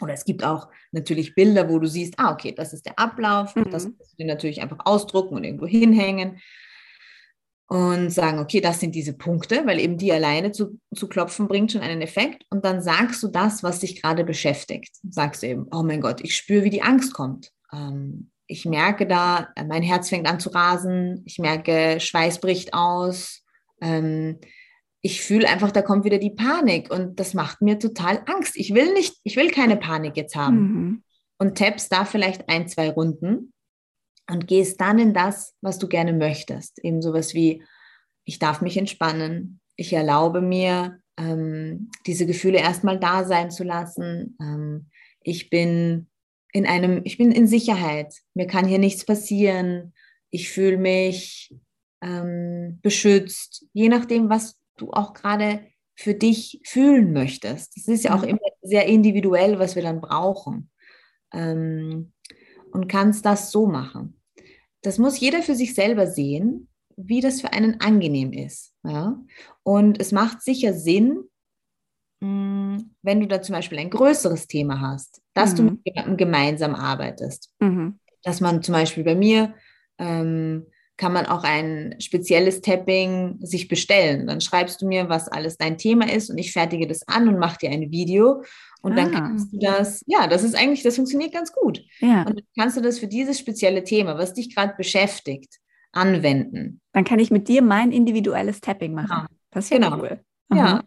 [0.00, 3.54] Oder es gibt auch natürlich Bilder, wo du siehst, ah, okay, das ist der Ablauf.
[3.54, 3.70] Mhm.
[3.70, 6.40] Das kannst du dir natürlich einfach ausdrucken und irgendwo hinhängen
[7.66, 11.72] und sagen, okay, das sind diese Punkte, weil eben die alleine zu, zu klopfen bringt
[11.72, 12.44] schon einen Effekt.
[12.50, 14.96] Und dann sagst du das, was dich gerade beschäftigt.
[15.08, 17.52] Sagst du eben, oh mein Gott, ich spüre, wie die Angst kommt.
[17.72, 22.74] Ähm, ich merke da, äh, mein Herz fängt an zu rasen, ich merke, Schweiß bricht
[22.74, 23.42] aus.
[23.80, 24.38] Ähm,
[25.00, 28.56] ich fühle einfach, da kommt wieder die Panik und das macht mir total Angst.
[28.56, 30.56] Ich will nicht, ich will keine Panik jetzt haben.
[30.56, 31.02] Mhm.
[31.38, 33.52] Und tappst da vielleicht ein, zwei Runden
[34.30, 36.82] und gehst dann in das, was du gerne möchtest.
[36.82, 37.62] Eben sowas wie,
[38.24, 44.36] ich darf mich entspannen, ich erlaube mir, ähm, diese Gefühle erstmal da sein zu lassen.
[44.40, 44.86] Ähm,
[45.20, 46.08] ich bin
[46.54, 49.92] in einem, ich bin in Sicherheit, mir kann hier nichts passieren,
[50.30, 51.52] ich fühle mich
[52.00, 55.60] ähm, beschützt, je nachdem, was du auch gerade
[55.96, 57.76] für dich fühlen möchtest.
[57.76, 58.28] Das ist ja auch mhm.
[58.28, 60.70] immer sehr individuell, was wir dann brauchen.
[61.32, 62.12] Ähm,
[62.72, 64.20] und kannst das so machen.
[64.82, 68.74] Das muss jeder für sich selber sehen, wie das für einen angenehm ist.
[68.84, 69.20] Ja?
[69.64, 71.24] Und es macht sicher Sinn,
[73.02, 75.56] wenn du da zum Beispiel ein größeres Thema hast, dass mhm.
[75.56, 77.50] du mit jemandem gemeinsam arbeitest.
[77.60, 77.98] Mhm.
[78.22, 79.54] Dass man zum Beispiel bei mir
[79.98, 84.26] ähm, kann man auch ein spezielles Tapping sich bestellen.
[84.26, 87.38] Dann schreibst du mir, was alles dein Thema ist und ich fertige das an und
[87.38, 88.44] mache dir ein Video.
[88.80, 88.96] Und ah.
[88.96, 91.82] dann kannst du das, ja, das ist eigentlich, das funktioniert ganz gut.
[91.98, 92.22] Ja.
[92.22, 95.58] Und dann kannst du das für dieses spezielle Thema, was dich gerade beschäftigt,
[95.90, 96.80] anwenden.
[96.92, 99.08] Dann kann ich mit dir mein individuelles Tapping machen.
[99.08, 99.26] Genau.
[99.50, 99.98] Das ist ja genau.
[99.98, 100.20] cool.
[100.52, 100.84] Ja,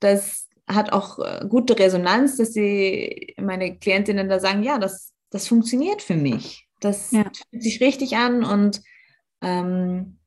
[0.00, 5.46] das, hat auch äh, gute Resonanz, dass sie meine Klientinnen da sagen, ja, das, das
[5.46, 6.66] funktioniert für mich.
[6.80, 7.24] Das ja.
[7.50, 8.82] fühlt sich richtig an und
[9.42, 10.18] ähm,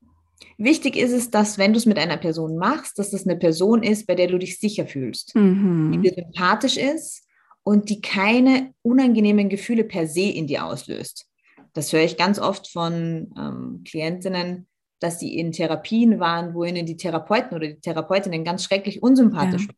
[0.57, 3.83] wichtig ist es, dass wenn du es mit einer Person machst, dass das eine Person
[3.83, 5.91] ist, bei der du dich sicher fühlst, mhm.
[5.91, 7.27] die dir sympathisch ist
[7.63, 11.27] und die keine unangenehmen Gefühle per se in dir auslöst.
[11.73, 14.67] Das höre ich ganz oft von ähm, Klientinnen,
[14.99, 19.67] dass sie in Therapien waren, wo ihnen die Therapeuten oder die Therapeutinnen ganz schrecklich unsympathisch
[19.67, 19.73] ja.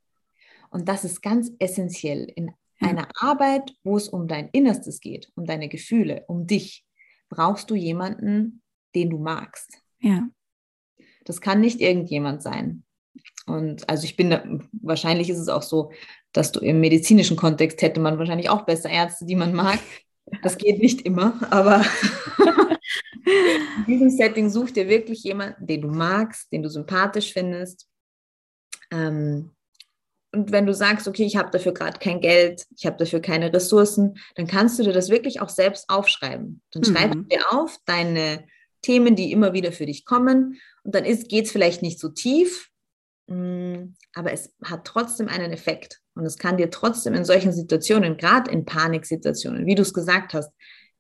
[0.72, 5.46] Und das ist ganz essentiell in einer Arbeit, wo es um dein Innerstes geht, um
[5.46, 6.86] deine Gefühle, um dich,
[7.30, 8.64] brauchst du jemanden,
[8.96, 9.82] den du magst.
[10.00, 10.28] Ja.
[11.26, 12.84] Das kann nicht irgendjemand sein.
[13.46, 14.44] Und also ich bin da,
[14.82, 15.92] wahrscheinlich ist es auch so,
[16.32, 19.80] dass du im medizinischen Kontext hätte man wahrscheinlich auch besser Ärzte, die man mag.
[20.42, 21.84] Das geht nicht immer, aber
[23.26, 27.90] in diesem Setting such dir wirklich jemanden, den du magst, den du sympathisch findest,
[28.92, 29.52] ähm,
[30.34, 33.54] und wenn du sagst, okay, ich habe dafür gerade kein Geld, ich habe dafür keine
[33.54, 36.62] Ressourcen, dann kannst du dir das wirklich auch selbst aufschreiben.
[36.72, 36.86] Dann mhm.
[36.86, 38.46] schreibst du dir auf deine
[38.82, 40.60] Themen, die immer wieder für dich kommen.
[40.84, 42.70] Und dann geht es vielleicht nicht so tief,
[43.28, 46.00] mm, aber es hat trotzdem einen Effekt.
[46.16, 50.34] Und es kann dir trotzdem in solchen Situationen, gerade in Paniksituationen, wie du es gesagt
[50.34, 50.52] hast,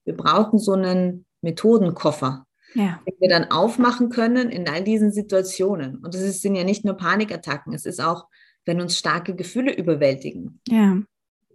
[0.04, 3.00] wir brauchen so einen Methodenkoffer, ja.
[3.08, 5.98] den wir dann aufmachen können in all diesen Situationen.
[5.98, 8.28] Und es sind ja nicht nur Panikattacken, es ist auch
[8.66, 10.59] wenn uns starke Gefühle überwältigen.
[10.68, 11.01] Ja.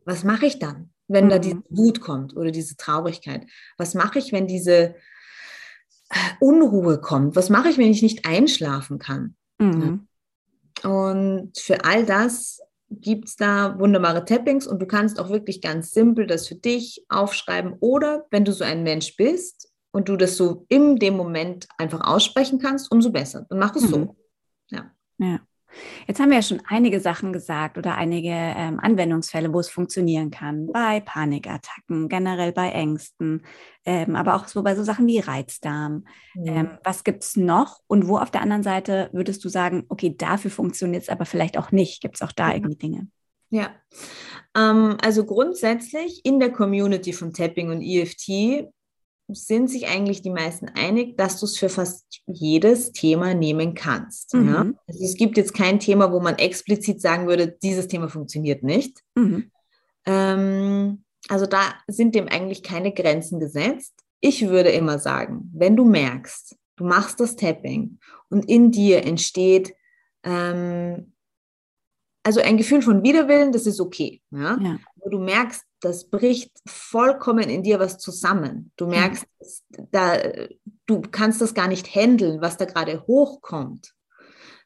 [0.05, 1.31] Was mache ich dann, wenn mhm.
[1.31, 3.47] da diese Wut kommt oder diese Traurigkeit?
[3.79, 4.95] Was mache ich, wenn diese
[6.11, 7.37] äh, Unruhe kommt?
[7.37, 9.37] Was mache ich, wenn ich nicht einschlafen kann?
[9.59, 10.07] Mhm.
[10.83, 15.91] Und für all das gibt es da wunderbare Tappings und du kannst auch wirklich ganz
[15.91, 17.75] simpel das für dich aufschreiben.
[17.81, 22.01] Oder wenn du so ein Mensch bist und du das so in dem Moment einfach
[22.07, 23.47] aussprechen kannst, umso besser.
[23.49, 23.89] Dann mach es mhm.
[23.89, 24.17] so.
[24.71, 24.91] Ja.
[25.19, 25.41] ja.
[26.07, 30.31] Jetzt haben wir ja schon einige Sachen gesagt oder einige ähm, Anwendungsfälle, wo es funktionieren
[30.31, 30.69] kann.
[30.69, 33.45] Bei Panikattacken, generell bei Ängsten,
[33.85, 36.05] ähm, aber auch so bei so Sachen wie Reizdarm.
[36.35, 36.47] Mhm.
[36.47, 37.81] Ähm, was gibt es noch?
[37.87, 41.59] Und wo auf der anderen Seite würdest du sagen, okay, dafür funktioniert es aber vielleicht
[41.59, 42.01] auch nicht?
[42.01, 43.09] Gibt es auch da irgendwie Dinge?
[43.51, 43.71] Ja,
[44.57, 48.69] ähm, also grundsätzlich in der Community von Tapping und EFT
[49.29, 54.35] sind sich eigentlich die meisten einig, dass du es für fast jedes Thema nehmen kannst.
[54.35, 54.49] Mhm.
[54.49, 54.67] Ja?
[54.87, 59.03] Also es gibt jetzt kein Thema, wo man explizit sagen würde, dieses Thema funktioniert nicht.
[59.15, 59.51] Mhm.
[60.07, 63.95] Ähm, also da sind dem eigentlich keine Grenzen gesetzt.
[64.21, 67.99] Ich würde immer sagen, wenn du merkst, du machst das Tapping
[68.29, 69.75] und in dir entsteht
[70.23, 71.13] ähm,
[72.27, 74.21] also ein Gefühl von Widerwillen, das ist okay.
[74.33, 74.59] Ja?
[74.61, 74.79] ja.
[75.01, 78.73] Aber du merkst, das bricht vollkommen in dir was zusammen.
[78.77, 79.27] Du merkst,
[79.77, 79.89] mhm.
[79.93, 80.19] da,
[80.87, 83.95] du kannst das gar nicht handeln, was da gerade hochkommt.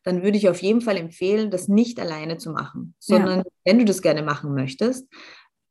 [0.02, 3.44] Dann würde ich auf jeden Fall empfehlen, das nicht alleine zu machen, sondern ja.
[3.64, 5.06] wenn du das gerne machen möchtest,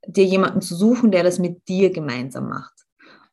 [0.06, 2.74] dir jemanden zu suchen, der das mit dir gemeinsam macht.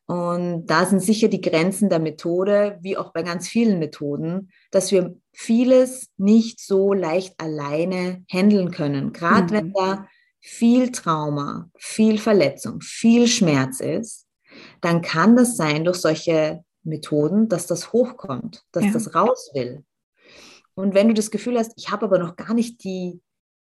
[0.07, 4.91] Und da sind sicher die Grenzen der Methode, wie auch bei ganz vielen Methoden, dass
[4.91, 9.11] wir vieles nicht so leicht alleine handeln können.
[9.11, 9.57] Gerade mhm.
[9.57, 10.07] wenn da
[10.41, 14.25] viel Trauma, viel Verletzung, viel Schmerz ist,
[14.81, 18.91] dann kann das sein durch solche Methoden, dass das hochkommt, dass ja.
[18.91, 19.83] das raus will.
[20.73, 23.19] Und wenn du das Gefühl hast, ich habe aber noch gar nicht die,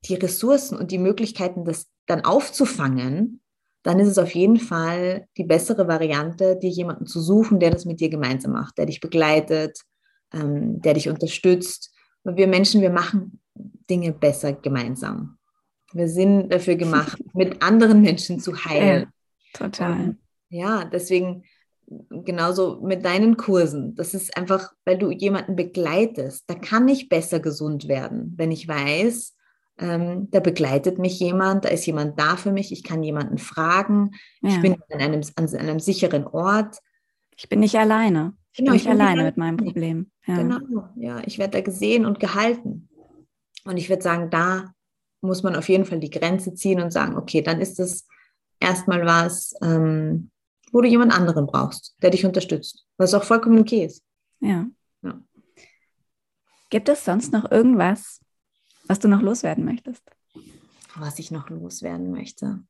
[0.05, 3.41] die Ressourcen und die Möglichkeiten, das dann aufzufangen,
[3.83, 7.85] dann ist es auf jeden Fall die bessere Variante, dir jemanden zu suchen, der das
[7.85, 9.81] mit dir gemeinsam macht, der dich begleitet,
[10.33, 11.95] ähm, der dich unterstützt.
[12.23, 15.38] Und wir Menschen, wir machen Dinge besser gemeinsam.
[15.93, 19.13] Wir sind dafür gemacht, mit anderen Menschen zu heilen.
[19.55, 19.93] Ja, total.
[19.93, 20.19] Und
[20.51, 21.45] ja, deswegen
[22.11, 23.95] genauso mit deinen Kursen.
[23.95, 26.45] Das ist einfach, weil du jemanden begleitest.
[26.49, 29.35] Da kann ich besser gesund werden, wenn ich weiß,
[29.79, 34.11] ähm, da begleitet mich jemand, da ist jemand da für mich, ich kann jemanden fragen,
[34.43, 34.51] ja.
[34.51, 36.79] ich bin an einem, an einem sicheren Ort.
[37.37, 38.35] Ich bin nicht alleine.
[38.53, 40.11] Ich genau, bin nicht ich alleine mit meinem Problem.
[40.27, 40.37] Ja.
[40.37, 42.89] Genau, ja, ich werde da gesehen und gehalten.
[43.65, 44.75] Und ich würde sagen, da
[45.21, 48.07] muss man auf jeden Fall die Grenze ziehen und sagen, okay, dann ist es
[48.61, 50.31] erstmal was, ähm,
[50.73, 54.03] wo du jemand anderen brauchst, der dich unterstützt, was auch vollkommen okay ist.
[54.41, 54.67] Ja.
[55.03, 55.21] ja.
[56.71, 58.21] Gibt es sonst noch irgendwas,
[58.87, 60.03] was du noch loswerden möchtest?
[60.97, 62.61] Was ich noch loswerden möchte.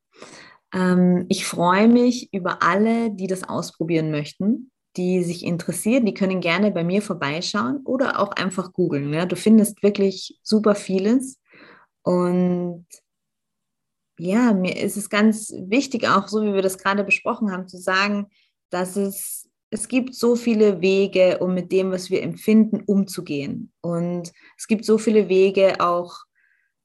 [0.73, 6.05] Ähm, ich freue mich über alle, die das ausprobieren möchten, die sich interessieren.
[6.05, 9.13] Die können gerne bei mir vorbeischauen oder auch einfach googeln.
[9.13, 9.25] Ja?
[9.25, 11.39] Du findest wirklich super vieles.
[12.03, 12.85] Und
[14.19, 17.77] ja, mir ist es ganz wichtig, auch so wie wir das gerade besprochen haben, zu
[17.77, 18.27] sagen,
[18.69, 23.71] dass es, es gibt so viele Wege, um mit dem, was wir empfinden, umzugehen.
[23.81, 26.17] Und es gibt so viele Wege, auch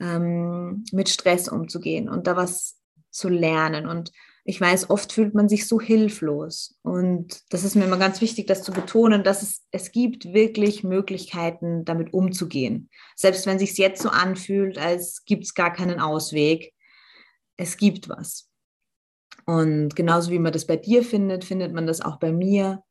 [0.00, 2.78] ähm, mit Stress umzugehen und da was
[3.10, 3.86] zu lernen.
[3.86, 4.12] Und
[4.46, 6.78] ich weiß, oft fühlt man sich so hilflos.
[6.82, 10.84] Und das ist mir immer ganz wichtig, das zu betonen, dass es, es gibt wirklich
[10.84, 12.90] Möglichkeiten, damit umzugehen.
[13.16, 16.74] Selbst wenn es sich jetzt so anfühlt, als gibt es gar keinen Ausweg,
[17.56, 18.50] es gibt was.
[19.46, 22.82] Und genauso wie man das bei dir findet, findet man das auch bei mir.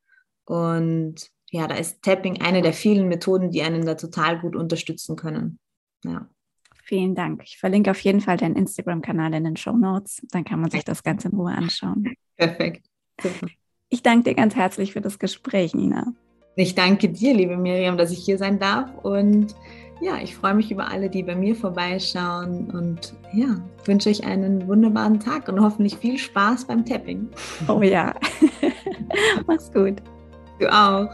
[0.45, 5.16] Und ja, da ist Tapping eine der vielen Methoden, die einen da total gut unterstützen
[5.16, 5.60] können.
[6.04, 6.28] Ja.
[6.93, 7.41] Vielen Dank.
[7.43, 10.21] Ich verlinke auf jeden Fall deinen Instagram-Kanal in den Show Notes.
[10.29, 12.13] Dann kann man sich das Ganze in Ruhe anschauen.
[12.37, 12.85] Perfekt.
[13.19, 13.47] Super.
[13.89, 16.13] Ich danke dir ganz herzlich für das Gespräch, Nina.
[16.55, 18.91] Ich danke dir, liebe Miriam, dass ich hier sein darf.
[19.01, 19.55] Und
[20.01, 22.69] ja, ich freue mich über alle, die bei mir vorbeischauen.
[22.69, 27.27] Und ja, wünsche euch einen wunderbaren Tag und hoffentlich viel Spaß beim Tapping.
[27.67, 28.13] Oh ja.
[29.47, 29.95] Mach's gut.
[30.59, 31.09] Du auch.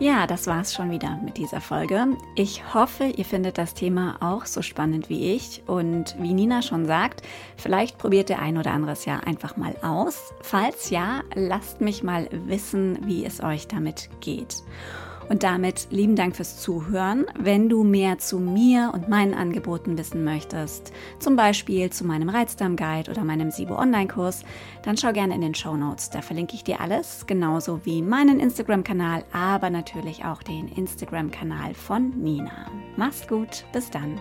[0.00, 2.16] Ja, das war's schon wieder mit dieser Folge.
[2.34, 5.62] Ich hoffe, ihr findet das Thema auch so spannend wie ich.
[5.68, 7.22] Und wie Nina schon sagt,
[7.56, 10.34] vielleicht probiert der ein oder andere es ja einfach mal aus.
[10.42, 14.64] Falls ja, lasst mich mal wissen, wie es euch damit geht.
[15.28, 17.26] Und damit lieben Dank fürs Zuhören.
[17.38, 23.10] Wenn du mehr zu mir und meinen Angeboten wissen möchtest, zum Beispiel zu meinem Reizdarm-Guide
[23.10, 24.44] oder meinem Sibo Online-Kurs,
[24.82, 26.10] dann schau gerne in den Show Notes.
[26.10, 32.10] Da verlinke ich dir alles, genauso wie meinen Instagram-Kanal, aber natürlich auch den Instagram-Kanal von
[32.10, 32.70] Nina.
[32.96, 34.20] Mach's gut, bis dann.